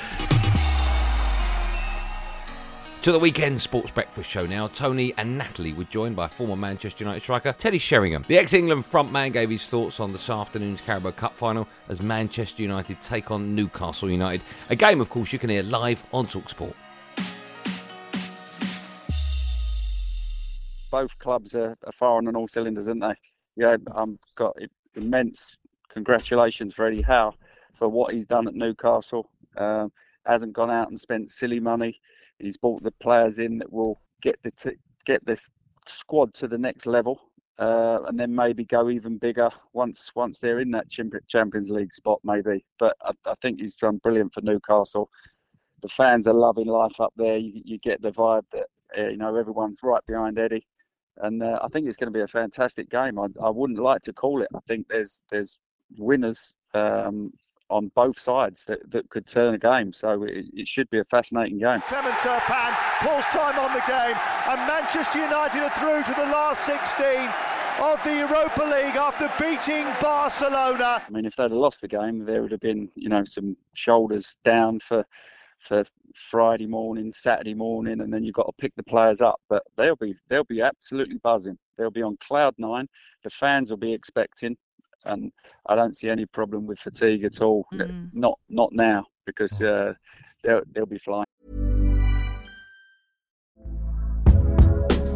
To 3.05 3.11
the 3.11 3.19
weekend 3.19 3.61
sports 3.61 3.91
breakfast 3.91 4.27
show 4.27 4.47
now. 4.47 4.67
Tony 4.67 5.13
and 5.19 5.37
Natalie 5.37 5.73
were 5.73 5.83
joined 5.83 6.15
by 6.15 6.27
former 6.27 6.55
Manchester 6.55 7.03
United 7.03 7.21
striker 7.21 7.53
Teddy 7.53 7.77
Sheringham. 7.77 8.25
The 8.27 8.39
ex-England 8.39 8.83
frontman 8.83 9.31
gave 9.31 9.51
his 9.51 9.67
thoughts 9.67 9.99
on 9.99 10.11
this 10.11 10.27
afternoon's 10.27 10.81
Carabao 10.81 11.11
Cup 11.11 11.33
final 11.33 11.67
as 11.87 12.01
Manchester 12.01 12.63
United 12.63 12.99
take 13.03 13.29
on 13.29 13.53
Newcastle 13.53 14.09
United. 14.09 14.41
A 14.71 14.75
game, 14.75 15.01
of 15.01 15.11
course, 15.11 15.31
you 15.31 15.37
can 15.37 15.51
hear 15.51 15.61
live 15.61 16.03
on 16.11 16.25
Talksport. 16.25 16.73
both 20.89 21.19
clubs 21.19 21.53
are, 21.53 21.77
are 21.85 21.91
firing 21.91 22.27
on 22.27 22.35
all 22.35 22.47
cylinders, 22.47 22.87
aren't 22.87 23.01
they? 23.01 23.13
Yeah, 23.55 23.73
I've 23.73 23.81
um, 23.95 24.17
got 24.33 24.57
immense 24.95 25.59
congratulations 25.89 26.73
for 26.73 26.87
Eddie 26.87 27.03
Howe 27.03 27.35
for 27.71 27.87
what 27.87 28.13
he's 28.13 28.25
done 28.25 28.47
at 28.47 28.55
Newcastle. 28.55 29.29
Um, 29.57 29.91
hasn't 30.25 30.53
gone 30.53 30.71
out 30.71 30.87
and 30.87 30.99
spent 30.99 31.29
silly 31.29 31.59
money. 31.59 31.99
He's 32.39 32.57
brought 32.57 32.83
the 32.83 32.91
players 32.91 33.39
in 33.39 33.57
that 33.59 33.71
will 33.71 34.01
get 34.21 34.41
the 34.43 34.51
t- 34.51 34.77
get 35.05 35.25
the 35.25 35.39
squad 35.87 36.33
to 36.35 36.47
the 36.47 36.57
next 36.57 36.85
level, 36.85 37.19
uh, 37.59 37.99
and 38.07 38.19
then 38.19 38.33
maybe 38.33 38.65
go 38.65 38.89
even 38.89 39.17
bigger 39.17 39.49
once 39.73 40.11
once 40.15 40.39
they're 40.39 40.59
in 40.59 40.71
that 40.71 40.89
Champions 40.89 41.69
League 41.69 41.93
spot, 41.93 42.19
maybe. 42.23 42.65
But 42.79 42.95
I, 43.01 43.11
I 43.25 43.33
think 43.41 43.59
he's 43.59 43.75
done 43.75 43.97
brilliant 43.97 44.33
for 44.33 44.41
Newcastle. 44.41 45.09
The 45.81 45.87
fans 45.89 46.27
are 46.27 46.33
loving 46.33 46.67
life 46.67 46.99
up 46.99 47.13
there. 47.15 47.37
You, 47.37 47.61
you 47.63 47.77
get 47.79 48.01
the 48.01 48.11
vibe 48.11 48.49
that 48.51 48.65
uh, 48.97 49.09
you 49.09 49.17
know 49.17 49.35
everyone's 49.35 49.79
right 49.83 50.05
behind 50.07 50.39
Eddie 50.39 50.65
and 51.17 51.41
uh, 51.41 51.59
I 51.61 51.67
think 51.67 51.87
it's 51.87 51.95
going 51.95 52.11
to 52.11 52.17
be 52.17 52.23
a 52.23 52.27
fantastic 52.27 52.89
game. 52.89 53.19
I, 53.19 53.27
I 53.41 53.49
wouldn't 53.49 53.79
like 53.79 54.01
to 54.01 54.13
call 54.13 54.41
it. 54.41 54.49
I 54.55 54.59
think 54.67 54.87
there's 54.89 55.21
there's 55.29 55.59
winners 55.97 56.55
um, 56.73 57.31
on 57.69 57.91
both 57.95 58.17
sides 58.17 58.63
that, 58.65 58.89
that 58.91 59.09
could 59.09 59.27
turn 59.27 59.53
a 59.53 59.57
game. 59.57 59.91
So 59.91 60.23
it, 60.23 60.45
it 60.53 60.67
should 60.67 60.89
be 60.89 60.99
a 60.99 61.03
fascinating 61.03 61.57
game. 61.57 61.81
Clement 61.87 62.17
Turpin 62.19 62.73
pulls 62.99 63.25
time 63.27 63.57
on 63.59 63.73
the 63.73 63.83
game, 63.87 64.15
and 64.47 64.59
Manchester 64.67 65.19
United 65.19 65.63
are 65.63 65.69
through 65.79 66.03
to 66.03 66.19
the 66.19 66.27
last 66.27 66.65
16 66.65 67.29
of 67.81 68.01
the 68.03 68.15
Europa 68.15 68.63
League 68.63 68.95
after 68.95 69.29
beating 69.39 69.85
Barcelona. 70.01 71.01
I 71.05 71.11
mean, 71.11 71.25
if 71.25 71.35
they'd 71.35 71.43
have 71.43 71.51
lost 71.51 71.81
the 71.81 71.87
game, 71.87 72.25
there 72.25 72.41
would 72.41 72.51
have 72.51 72.61
been 72.61 72.89
you 72.95 73.09
know 73.09 73.23
some 73.23 73.57
shoulders 73.73 74.37
down 74.43 74.79
for 74.79 75.05
for 75.59 75.83
Friday 76.13 76.67
morning, 76.67 77.11
Saturday 77.11 77.53
morning, 77.53 78.01
and 78.01 78.13
then 78.13 78.23
you've 78.23 78.35
got 78.35 78.45
to 78.45 78.53
pick 78.57 78.73
the 78.75 78.83
players 78.83 79.19
up. 79.21 79.41
But 79.49 79.63
they'll 79.75 79.95
be 79.95 80.15
they'll 80.29 80.43
be 80.45 80.61
absolutely 80.61 81.17
buzzing. 81.17 81.57
They'll 81.77 81.91
be 81.91 82.03
on 82.03 82.17
cloud 82.17 82.55
nine. 82.57 82.87
The 83.23 83.29
fans 83.29 83.71
will 83.71 83.77
be 83.77 83.93
expecting, 83.93 84.57
and 85.05 85.31
I 85.65 85.75
don't 85.75 85.95
see 85.95 86.09
any 86.09 86.25
problem 86.25 86.65
with 86.67 86.79
fatigue 86.79 87.23
at 87.23 87.41
all. 87.41 87.67
Not 88.13 88.39
not 88.49 88.71
now 88.73 89.05
because 89.25 89.61
uh, 89.61 89.93
they'll 90.43 90.63
they'll 90.71 90.85
be 90.85 90.97
flying. 90.97 91.25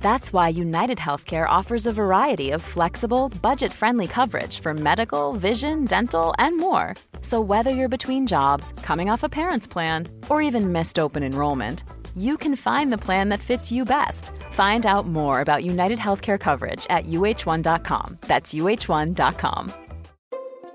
That's 0.00 0.32
why 0.32 0.48
United 0.48 0.98
Healthcare 0.98 1.48
offers 1.48 1.86
a 1.86 1.92
variety 1.92 2.52
of 2.52 2.62
flexible, 2.62 3.28
budget 3.42 3.72
friendly 3.72 4.06
coverage 4.06 4.60
for 4.60 4.72
medical, 4.72 5.32
vision, 5.32 5.84
dental, 5.84 6.32
and 6.38 6.56
more. 6.58 6.94
So, 7.20 7.40
whether 7.40 7.70
you're 7.70 7.88
between 7.88 8.26
jobs, 8.26 8.72
coming 8.82 9.10
off 9.10 9.24
a 9.24 9.28
parent's 9.28 9.66
plan, 9.66 10.08
or 10.30 10.40
even 10.40 10.72
missed 10.72 10.98
open 10.98 11.22
enrollment, 11.22 11.82
you 12.14 12.36
can 12.36 12.56
find 12.56 12.92
the 12.92 13.04
plan 13.04 13.30
that 13.30 13.40
fits 13.40 13.72
you 13.72 13.84
best. 13.84 14.30
Find 14.52 14.86
out 14.86 15.06
more 15.06 15.40
about 15.40 15.64
United 15.64 15.98
Healthcare 15.98 16.38
coverage 16.38 16.86
at 16.88 17.06
uh1.com. 17.06 18.18
That's 18.22 18.54
uh1.com. 18.54 19.72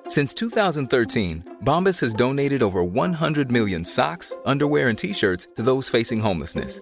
Since 0.07 0.33
2013, 0.33 1.57
Bombas 1.63 2.01
has 2.01 2.13
donated 2.13 2.61
over 2.61 2.83
100 2.83 3.49
million 3.49 3.85
socks, 3.85 4.35
underwear, 4.45 4.89
and 4.89 4.97
t-shirts 4.97 5.47
to 5.55 5.61
those 5.61 5.87
facing 5.87 6.19
homelessness. 6.19 6.81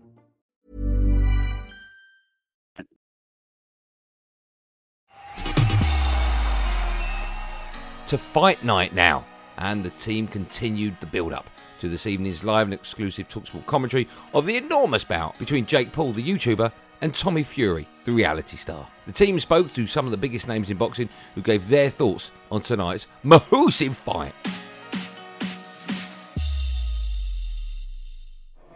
To 8.11 8.17
fight 8.17 8.61
night 8.61 8.93
now, 8.93 9.23
and 9.57 9.85
the 9.85 9.89
team 9.91 10.27
continued 10.27 10.93
the 10.99 11.05
build 11.05 11.31
up 11.31 11.49
to 11.79 11.87
this 11.87 12.05
evening's 12.05 12.43
live 12.43 12.67
and 12.67 12.73
exclusive 12.73 13.29
Talksport 13.29 13.65
commentary 13.65 14.05
of 14.33 14.45
the 14.45 14.57
enormous 14.57 15.05
bout 15.05 15.39
between 15.39 15.65
Jake 15.65 15.93
Paul, 15.93 16.11
the 16.11 16.21
YouTuber, 16.21 16.73
and 16.99 17.15
Tommy 17.15 17.41
Fury, 17.41 17.87
the 18.03 18.11
reality 18.11 18.57
star. 18.57 18.85
The 19.05 19.13
team 19.13 19.39
spoke 19.39 19.71
to 19.71 19.87
some 19.87 20.03
of 20.03 20.11
the 20.11 20.17
biggest 20.17 20.49
names 20.49 20.69
in 20.69 20.75
boxing 20.75 21.07
who 21.35 21.41
gave 21.41 21.69
their 21.69 21.89
thoughts 21.89 22.31
on 22.51 22.59
tonight's 22.59 23.07
massive 23.23 23.95
fight. 23.95 24.33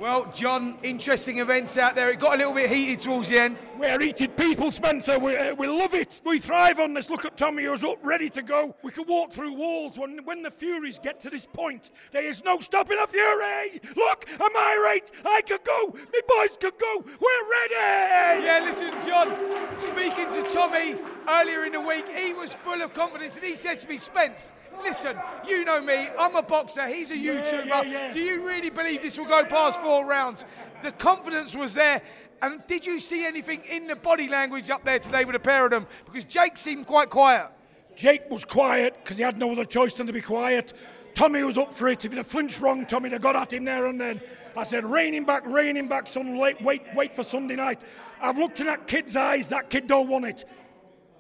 Well, 0.05 0.31
John, 0.35 0.77
interesting 0.83 1.39
events 1.39 1.79
out 1.79 1.95
there. 1.95 2.11
It 2.11 2.19
got 2.19 2.35
a 2.35 2.37
little 2.37 2.53
bit 2.53 2.69
heated 2.69 2.99
towards 2.99 3.29
the 3.29 3.39
end. 3.39 3.57
We're 3.75 3.99
heated 3.99 4.37
people, 4.37 4.69
Spencer. 4.69 5.17
We, 5.17 5.35
uh, 5.35 5.55
we 5.55 5.65
love 5.65 5.95
it. 5.95 6.21
We 6.23 6.37
thrive 6.37 6.79
on 6.79 6.93
this. 6.93 7.09
Look 7.09 7.25
at 7.25 7.35
Tommy, 7.37 7.63
who's 7.63 7.83
up, 7.83 7.97
ready 8.03 8.29
to 8.29 8.43
go. 8.43 8.75
We 8.83 8.91
can 8.91 9.07
walk 9.07 9.33
through 9.33 9.53
walls 9.53 9.97
when, 9.97 10.23
when 10.23 10.43
the 10.43 10.51
Furies 10.51 10.99
get 11.01 11.19
to 11.21 11.31
this 11.31 11.47
point. 11.47 11.89
There 12.11 12.23
is 12.23 12.43
no 12.43 12.59
stopping 12.59 12.99
a 13.01 13.07
Fury. 13.07 13.81
Look, 13.95 14.29
am 14.29 14.55
I 14.55 14.79
right? 14.85 15.11
I 15.25 15.41
could 15.41 15.63
go. 15.63 15.87
My 15.95 16.21
boys 16.27 16.55
could 16.61 16.77
go. 16.77 17.03
We're 17.03 17.49
ready. 17.49 18.43
Yeah, 18.45 18.61
listen, 18.63 18.91
John, 19.03 19.35
speaking 19.79 20.29
to 20.33 20.47
Tommy 20.53 20.97
earlier 21.29 21.65
in 21.65 21.73
the 21.73 21.81
week, 21.81 22.07
he 22.09 22.33
was 22.33 22.53
full 22.53 22.81
of 22.81 22.93
confidence 22.93 23.35
and 23.35 23.45
he 23.45 23.55
said 23.55 23.79
to 23.79 23.87
me, 23.87 23.97
Spence, 23.97 24.51
listen, 24.81 25.17
you 25.47 25.65
know 25.65 25.81
me, 25.81 26.09
I'm 26.19 26.35
a 26.35 26.41
boxer, 26.41 26.87
he's 26.87 27.11
a 27.11 27.15
YouTuber. 27.15 27.65
yeah, 27.65 27.81
yeah. 27.83 28.13
Do 28.13 28.19
you 28.19 28.45
really 28.45 28.69
believe 28.69 29.01
this 29.01 29.17
will 29.17 29.25
go 29.25 29.45
past 29.45 29.81
four 29.81 30.05
rounds? 30.05 30.45
The 30.83 30.91
confidence 30.91 31.55
was 31.55 31.73
there. 31.73 32.01
And 32.41 32.61
did 32.67 32.85
you 32.85 32.99
see 32.99 33.25
anything 33.25 33.63
in 33.69 33.87
the 33.87 33.95
body 33.95 34.27
language 34.27 34.69
up 34.69 34.83
there 34.83 34.99
today 34.99 35.25
with 35.25 35.35
a 35.35 35.39
pair 35.39 35.65
of 35.65 35.71
them? 35.71 35.87
Because 36.05 36.25
Jake 36.25 36.57
seemed 36.57 36.85
quite 36.85 37.09
quiet. 37.09 37.47
Jake 37.95 38.29
was 38.29 38.43
quiet 38.43 38.95
because 39.01 39.17
he 39.17 39.23
had 39.23 39.37
no 39.37 39.51
other 39.51 39.65
choice 39.65 39.93
than 39.93 40.05
to 40.07 40.13
be 40.13 40.21
quiet. 40.21 40.73
Tommy 41.15 41.43
was 41.43 41.57
up 41.57 41.73
for 41.73 41.87
it. 41.87 42.03
If 42.03 42.11
he'd 42.11 42.17
have 42.17 42.27
flinched 42.27 42.59
wrong, 42.59 42.85
Tommy'd 42.85 43.13
have 43.13 43.21
got 43.21 43.37
at 43.37 43.53
him 43.53 43.63
there 43.63 43.85
and 43.85 43.99
then. 43.99 44.21
I 44.57 44.63
said, 44.63 44.85
rein 44.85 45.13
him 45.13 45.25
back, 45.25 45.45
rein 45.45 45.75
him 45.75 45.87
back, 45.87 46.07
son. 46.07 46.37
Wait, 46.37 46.61
wait, 46.61 46.83
wait 46.93 47.15
for 47.15 47.23
Sunday 47.23 47.55
night. 47.55 47.81
I've 48.21 48.37
looked 48.37 48.59
in 48.59 48.67
that 48.67 48.87
kid's 48.87 49.15
eyes. 49.15 49.49
That 49.49 49.69
kid 49.69 49.87
don't 49.87 50.07
want 50.07 50.25
it. 50.25 50.45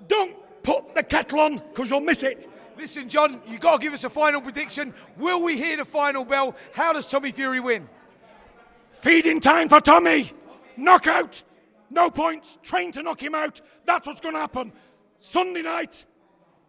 Don't 0.07 0.35
put 0.63 0.93
the 0.95 1.03
kettle 1.03 1.39
on 1.39 1.57
because 1.57 1.89
you'll 1.89 1.99
miss 1.99 2.23
it. 2.23 2.47
Listen, 2.77 3.07
John, 3.07 3.41
you 3.47 3.57
got 3.57 3.77
to 3.77 3.81
give 3.81 3.93
us 3.93 4.03
a 4.03 4.09
final 4.09 4.41
prediction. 4.41 4.93
Will 5.17 5.41
we 5.41 5.57
hear 5.57 5.77
the 5.77 5.85
final 5.85 6.25
bell? 6.25 6.55
How 6.73 6.93
does 6.93 7.05
Tommy 7.05 7.31
Fury 7.31 7.59
win? 7.59 7.87
Feeding 8.91 9.39
time 9.39 9.69
for 9.69 9.79
Tommy. 9.79 10.31
Knockout. 10.75 11.43
No 11.89 12.09
points. 12.09 12.57
Train 12.63 12.91
to 12.93 13.03
knock 13.03 13.21
him 13.21 13.35
out. 13.35 13.61
That's 13.85 14.05
what's 14.05 14.19
going 14.19 14.35
to 14.35 14.41
happen. 14.41 14.73
Sunday 15.19 15.61
night, 15.61 16.05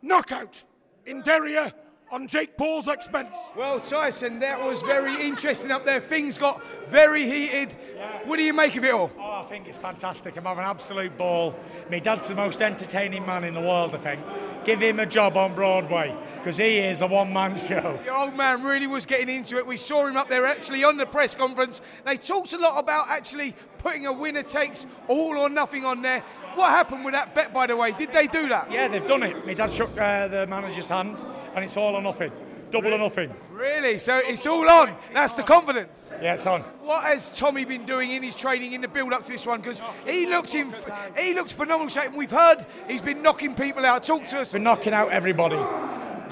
knockout 0.02 0.62
in 1.04 1.22
Derriere 1.22 1.66
eh? 1.66 1.70
On 2.12 2.28
Jake 2.28 2.56
Paul's 2.56 2.86
expense. 2.86 3.34
Well, 3.56 3.80
Tyson, 3.80 4.38
that 4.38 4.60
was 4.60 4.80
very 4.82 5.26
interesting 5.26 5.72
up 5.72 5.84
there. 5.84 6.00
Things 6.00 6.38
got 6.38 6.62
very 6.88 7.28
heated. 7.28 7.76
What 8.24 8.36
do 8.36 8.42
you 8.42 8.52
make 8.52 8.76
of 8.76 8.84
it 8.84 8.94
all? 8.94 9.10
Oh, 9.18 9.42
I 9.44 9.46
think 9.48 9.66
it's 9.66 9.78
fantastic. 9.78 10.36
I'm 10.36 10.44
having 10.44 10.64
an 10.64 10.70
absolute 10.70 11.16
ball. 11.16 11.54
My 11.90 11.98
dad's 11.98 12.28
the 12.28 12.34
most 12.34 12.62
entertaining 12.62 13.26
man 13.26 13.44
in 13.44 13.54
the 13.54 13.60
world, 13.60 13.94
I 13.94 13.98
think. 13.98 14.20
Give 14.64 14.80
him 14.80 15.00
a 15.00 15.06
job 15.06 15.36
on 15.36 15.54
Broadway 15.54 16.16
because 16.38 16.56
he 16.56 16.78
is 16.78 17.00
a 17.00 17.06
one 17.06 17.32
man 17.32 17.58
show. 17.58 17.98
The 18.04 18.14
old 18.14 18.34
man 18.34 18.62
really 18.62 18.86
was 18.86 19.04
getting 19.04 19.34
into 19.34 19.56
it. 19.58 19.66
We 19.66 19.76
saw 19.76 20.06
him 20.06 20.16
up 20.16 20.28
there 20.28 20.46
actually 20.46 20.84
on 20.84 20.96
the 20.96 21.06
press 21.06 21.34
conference. 21.34 21.80
They 22.04 22.16
talked 22.16 22.52
a 22.52 22.58
lot 22.58 22.78
about 22.78 23.08
actually 23.08 23.54
putting 23.86 24.06
a 24.06 24.12
winner 24.12 24.42
takes 24.42 24.84
all 25.06 25.38
or 25.38 25.48
nothing 25.48 25.84
on 25.84 26.02
there. 26.02 26.20
What 26.56 26.70
happened 26.70 27.04
with 27.04 27.14
that 27.14 27.36
bet, 27.36 27.54
by 27.54 27.68
the 27.68 27.76
way? 27.76 27.92
Did 27.92 28.12
they 28.12 28.26
do 28.26 28.48
that? 28.48 28.68
Yeah, 28.72 28.88
they've 28.88 29.06
done 29.06 29.22
it. 29.22 29.46
My 29.46 29.54
dad 29.54 29.72
shook 29.72 29.96
uh, 29.96 30.26
the 30.26 30.44
manager's 30.48 30.88
hand 30.88 31.24
and 31.54 31.64
it's 31.64 31.76
all 31.76 31.94
or 31.94 32.02
nothing. 32.02 32.32
Double 32.72 32.92
or 32.92 32.98
nothing. 32.98 33.32
Really? 33.52 33.98
So 33.98 34.20
it's 34.24 34.44
all 34.44 34.68
on. 34.68 34.92
That's 35.14 35.34
the 35.34 35.44
confidence. 35.44 36.10
Yeah, 36.20 36.34
it's 36.34 36.46
on. 36.46 36.62
What 36.82 37.04
has 37.04 37.30
Tommy 37.30 37.64
been 37.64 37.86
doing 37.86 38.10
in 38.10 38.24
his 38.24 38.34
training 38.34 38.72
in 38.72 38.80
the 38.80 38.88
build 38.88 39.12
up 39.12 39.22
to 39.26 39.30
this 39.30 39.46
one? 39.46 39.60
Because 39.60 39.80
he 40.04 40.26
looked 40.26 40.56
in, 40.56 40.74
he 41.16 41.34
looks 41.34 41.52
phenomenal 41.52 41.88
shape. 41.88 42.08
And 42.08 42.16
we've 42.16 42.28
heard 42.28 42.66
he's 42.88 43.02
been 43.02 43.22
knocking 43.22 43.54
people 43.54 43.86
out. 43.86 44.02
Talk 44.02 44.26
to 44.26 44.40
us. 44.40 44.52
Been 44.52 44.64
knocking 44.64 44.94
out 44.94 45.12
everybody. 45.12 45.64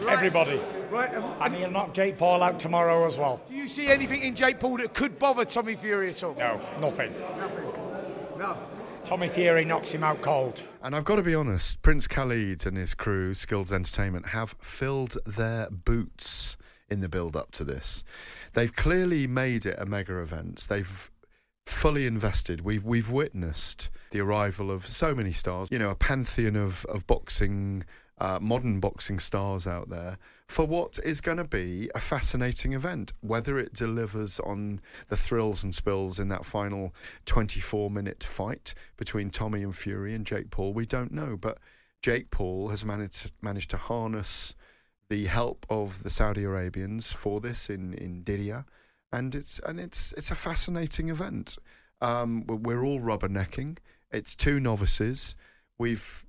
Everybody. 0.09 0.61
Right. 0.90 1.14
um, 1.14 1.35
And 1.40 1.55
he'll 1.55 1.70
knock 1.70 1.94
Jake 1.94 2.18
Paul 2.18 2.42
out 2.42 2.59
tomorrow 2.61 3.07
as 3.07 3.16
well. 3.16 3.40
Do 3.49 3.55
you 3.55 3.68
see 3.68 3.88
anything 3.88 4.23
in 4.23 4.35
Jake 4.35 4.61
Paul 4.61 4.79
that 4.79 4.94
could 4.94 5.18
bother 5.18 5.44
Tommy 5.44 5.77
Fury 5.77 6.11
at 6.11 6.23
all? 6.23 6.35
No, 6.35 6.61
nothing. 6.81 7.12
No. 8.38 8.59
Tommy 9.05 9.29
Fury 9.29 9.64
knocks 9.64 9.90
him 9.90 10.03
out 10.03 10.23
cold. 10.23 10.62
And 10.83 10.97
I've 10.97 11.05
got 11.05 11.16
to 11.16 11.23
be 11.23 11.35
honest, 11.35 11.83
Prince 11.83 12.07
Khalid 12.09 12.66
and 12.66 12.77
his 12.77 12.94
crew, 12.94 13.35
Skills 13.35 13.70
Entertainment, 13.73 14.29
have 14.29 14.55
filled 14.61 15.18
their 15.27 15.68
boots 15.70 16.57
in 16.90 17.01
the 17.01 17.09
build 17.09 17.37
up 17.37 17.51
to 17.53 17.64
this. 17.64 18.03
They've 18.55 18.75
clearly 18.75 19.27
made 19.27 19.66
it 19.66 19.77
a 19.79 19.85
mega 19.87 20.18
event. 20.20 20.66
They've 20.68 21.11
fully 21.66 22.07
invested. 22.07 22.61
We've 22.62 22.85
we've 22.85 23.11
witnessed 23.11 23.90
the 24.11 24.20
arrival 24.20 24.70
of 24.70 24.85
so 24.87 25.14
many 25.14 25.33
stars. 25.33 25.68
You 25.70 25.79
know, 25.79 25.90
a 25.90 25.94
pantheon 25.94 26.57
of 26.57 26.85
of 26.87 27.07
boxing, 27.07 27.85
uh, 28.18 28.38
modern 28.40 28.81
boxing 28.81 29.18
stars 29.18 29.66
out 29.66 29.88
there 29.88 30.18
for 30.46 30.66
what 30.66 30.98
is 31.03 31.20
going 31.20 31.38
to 31.38 31.44
be 31.44 31.90
a 31.94 32.00
fascinating 32.00 32.72
event. 32.72 33.12
Whether 33.20 33.59
it 33.59 33.72
delivers 33.72 34.38
on 34.40 34.81
the 35.09 35.16
thrills 35.16 35.64
and 35.64 35.74
spills 35.74 36.18
in 36.18 36.29
that 36.29 36.44
final 36.44 36.94
24 37.24 37.90
minute 37.90 38.22
fight 38.22 38.74
between 38.96 39.31
Tommy 39.31 39.62
and 39.62 39.74
Fury 39.74 40.14
and 40.14 40.27
Jake 40.27 40.50
Paul, 40.50 40.72
we 40.72 40.87
don't 40.87 41.12
know. 41.12 41.37
But 41.37 41.59
Jake 42.03 42.31
Paul 42.31 42.68
has 42.68 42.85
managed 42.85 43.33
managed 43.40 43.70
to 43.70 43.77
harness 43.77 44.55
the 45.09 45.27
help 45.27 45.66
of 45.68 46.03
the 46.03 46.11
Saudi 46.11 46.44
Arabians 46.44 47.11
for 47.12 47.40
this 47.40 47.68
in 47.68 47.94
in 47.94 48.22
Diriyah, 48.22 48.64
and 49.12 49.35
it's 49.35 49.59
and 49.61 49.81
it's 49.81 50.12
it's 50.12 50.31
a 50.31 50.35
fascinating 50.35 51.09
event. 51.09 51.57
Um, 52.00 52.46
we're 52.46 52.85
all 52.85 53.00
rubbernecking. 53.00 53.79
It's 54.12 54.37
two 54.37 54.61
novices. 54.61 55.37
We've 55.79 56.24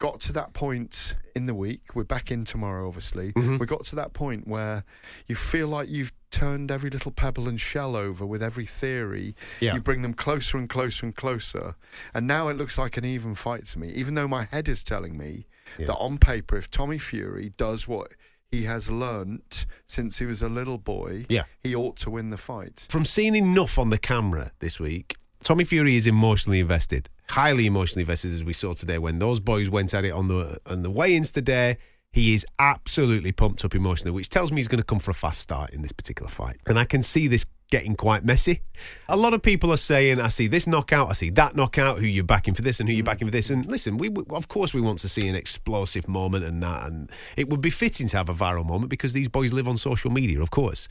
got 0.00 0.18
to 0.18 0.32
that 0.32 0.52
point 0.54 1.14
in 1.36 1.46
the 1.46 1.54
week. 1.54 1.94
We're 1.94 2.04
back 2.04 2.32
in 2.32 2.44
tomorrow, 2.44 2.88
obviously. 2.88 3.32
Mm-hmm. 3.32 3.58
We 3.58 3.66
got 3.66 3.84
to 3.84 3.96
that 3.96 4.12
point 4.14 4.48
where 4.48 4.82
you 5.28 5.36
feel 5.36 5.68
like 5.68 5.88
you've 5.88 6.12
turned 6.30 6.70
every 6.70 6.90
little 6.90 7.12
pebble 7.12 7.48
and 7.48 7.60
shell 7.60 7.94
over 7.94 8.24
with 8.26 8.42
every 8.42 8.64
theory. 8.64 9.34
Yeah. 9.60 9.74
You 9.74 9.80
bring 9.80 10.02
them 10.02 10.14
closer 10.14 10.56
and 10.58 10.68
closer 10.68 11.04
and 11.06 11.14
closer. 11.14 11.76
And 12.14 12.26
now 12.26 12.48
it 12.48 12.56
looks 12.56 12.78
like 12.78 12.96
an 12.96 13.04
even 13.04 13.34
fight 13.34 13.66
to 13.66 13.78
me, 13.78 13.90
even 13.90 14.14
though 14.14 14.26
my 14.26 14.44
head 14.50 14.68
is 14.68 14.82
telling 14.82 15.16
me 15.16 15.46
that 15.78 15.94
on 15.94 16.18
paper, 16.18 16.56
if 16.56 16.70
Tommy 16.70 16.98
Fury 16.98 17.52
does 17.56 17.86
what 17.86 18.12
he 18.50 18.64
has 18.64 18.90
learnt 18.90 19.66
since 19.86 20.18
he 20.18 20.24
was 20.24 20.42
a 20.42 20.48
little 20.48 20.78
boy, 20.78 21.26
Yeah. 21.28 21.44
he 21.62 21.74
ought 21.76 21.96
to 21.98 22.10
win 22.10 22.30
the 22.30 22.36
fight. 22.38 22.86
From 22.88 23.04
seeing 23.04 23.34
enough 23.36 23.78
on 23.78 23.90
the 23.90 23.98
camera 23.98 24.50
this 24.60 24.80
week, 24.80 25.16
Tommy 25.44 25.64
Fury 25.64 25.94
is 25.96 26.06
emotionally 26.06 26.58
invested, 26.60 27.08
highly 27.30 27.66
emotionally 27.66 28.02
invested, 28.02 28.34
as 28.34 28.44
we 28.44 28.52
saw 28.52 28.74
today 28.74 28.98
when 28.98 29.18
those 29.18 29.40
boys 29.40 29.70
went 29.70 29.94
at 29.94 30.04
it 30.04 30.10
on 30.10 30.28
the 30.28 30.58
on 30.66 30.82
the 30.82 30.90
weigh-ins 30.90 31.30
today. 31.30 31.78
He 32.12 32.34
is 32.34 32.44
absolutely 32.58 33.30
pumped 33.30 33.64
up 33.64 33.72
emotionally, 33.76 34.10
which 34.10 34.28
tells 34.28 34.50
me 34.50 34.56
he's 34.56 34.66
going 34.66 34.82
to 34.82 34.84
come 34.84 34.98
for 34.98 35.12
a 35.12 35.14
fast 35.14 35.40
start 35.40 35.70
in 35.70 35.82
this 35.82 35.92
particular 35.92 36.28
fight. 36.28 36.56
And 36.66 36.76
I 36.76 36.84
can 36.84 37.04
see 37.04 37.28
this 37.28 37.46
getting 37.70 37.94
quite 37.94 38.24
messy. 38.24 38.62
A 39.08 39.16
lot 39.16 39.32
of 39.32 39.42
people 39.42 39.72
are 39.72 39.76
saying, 39.76 40.20
I 40.20 40.26
see 40.26 40.48
this 40.48 40.66
knockout, 40.66 41.08
I 41.08 41.12
see 41.12 41.30
that 41.30 41.54
knockout, 41.54 42.00
who 42.00 42.06
you're 42.06 42.24
backing 42.24 42.54
for 42.54 42.62
this 42.62 42.80
and 42.80 42.88
who 42.88 42.96
you're 42.96 43.04
mm. 43.04 43.06
backing 43.06 43.28
for 43.28 43.32
this. 43.32 43.48
And 43.48 43.64
listen, 43.66 43.96
we 43.96 44.08
we- 44.08 44.24
of 44.30 44.48
course 44.48 44.74
we 44.74 44.80
want 44.80 44.98
to 44.98 45.08
see 45.08 45.28
an 45.28 45.36
explosive 45.36 46.08
moment 46.08 46.44
and 46.44 46.60
that. 46.64 46.88
And 46.88 47.10
it 47.36 47.48
would 47.48 47.60
be 47.60 47.70
fitting 47.70 48.08
to 48.08 48.16
have 48.16 48.28
a 48.28 48.34
viral 48.34 48.66
moment 48.66 48.90
because 48.90 49.12
these 49.12 49.28
boys 49.28 49.52
live 49.52 49.68
on 49.68 49.76
social 49.76 50.10
media, 50.10 50.42
of 50.42 50.50
course. 50.50 50.88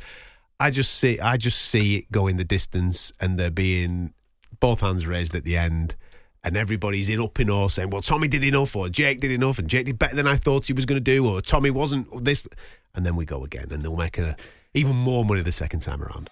I 0.57 0.71
just 0.71 0.93
see 0.95 1.19
I 1.19 1.35
just 1.35 1.59
see 1.59 1.97
it 1.97 2.11
going 2.11 2.37
the 2.37 2.45
distance 2.45 3.11
and 3.19 3.37
there 3.37 3.51
being 3.51 4.13
both 4.61 4.79
hands 4.79 5.05
raised 5.05 5.35
at 5.35 5.43
the 5.43 5.57
end 5.57 5.95
and 6.43 6.55
everybody's 6.57 7.09
in 7.09 7.19
up 7.19 7.39
in 7.39 7.49
all 7.49 7.69
saying, 7.69 7.89
Well, 7.89 8.01
Tommy 8.01 8.27
did 8.27 8.43
enough 8.43 8.75
or 8.75 8.89
Jake 8.89 9.19
did 9.19 9.31
enough 9.31 9.59
and 9.59 9.67
Jake 9.67 9.85
did 9.85 9.99
better 9.99 10.15
than 10.15 10.27
I 10.27 10.35
thought 10.35 10.67
he 10.67 10.73
was 10.73 10.85
gonna 10.85 10.99
do 10.99 11.27
or 11.27 11.41
Tommy 11.41 11.69
wasn't 11.69 12.23
this 12.23 12.47
and 12.95 13.05
then 13.05 13.15
we 13.15 13.25
go 13.25 13.43
again 13.43 13.67
and 13.71 13.83
they'll 13.83 13.95
make 13.95 14.17
a, 14.17 14.35
even 14.73 14.95
more 14.95 15.25
money 15.25 15.41
the 15.41 15.51
second 15.51 15.81
time 15.81 16.01
around. 16.01 16.29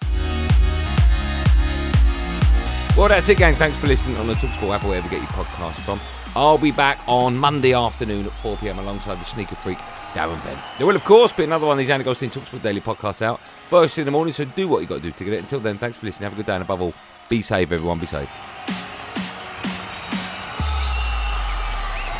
Well, 2.96 3.08
that's 3.08 3.28
it, 3.28 3.38
gang. 3.38 3.54
Thanks 3.54 3.78
for 3.78 3.86
listening 3.86 4.16
on 4.16 4.26
the 4.26 4.34
Talksport 4.34 4.74
app 4.74 4.84
or 4.84 4.88
wherever 4.88 5.06
you 5.06 5.20
get 5.20 5.22
your 5.22 5.44
podcast 5.44 5.74
from. 5.82 6.00
I'll 6.34 6.58
be 6.58 6.72
back 6.72 6.98
on 7.06 7.36
Monday 7.36 7.72
afternoon 7.72 8.26
at 8.26 8.32
4 8.32 8.56
pm 8.56 8.78
alongside 8.78 9.20
the 9.20 9.24
sneaker 9.24 9.54
freak, 9.54 9.78
Darren 10.14 10.42
Bent. 10.44 10.58
There 10.78 10.86
will, 10.86 10.96
of 10.96 11.04
course, 11.04 11.32
be 11.32 11.44
another 11.44 11.66
one 11.66 11.78
of 11.78 11.78
these 11.78 11.90
Andy 11.90 12.04
Goldstein 12.04 12.30
Talksport 12.30 12.62
Daily 12.62 12.80
podcasts 12.80 13.22
out 13.22 13.40
first 13.68 13.98
in 13.98 14.04
the 14.04 14.10
morning, 14.10 14.34
so 14.34 14.44
do 14.44 14.66
what 14.66 14.80
you 14.80 14.86
got 14.86 14.96
to 14.96 15.02
do 15.02 15.12
to 15.12 15.24
get 15.24 15.32
it. 15.32 15.38
Until 15.38 15.60
then, 15.60 15.78
thanks 15.78 15.98
for 15.98 16.06
listening. 16.06 16.24
Have 16.24 16.32
a 16.32 16.36
good 16.36 16.46
day, 16.46 16.54
and 16.54 16.62
above 16.62 16.82
all, 16.82 16.94
be 17.28 17.40
safe, 17.40 17.70
everyone. 17.70 17.98
Be 17.98 18.06
safe. 18.06 18.28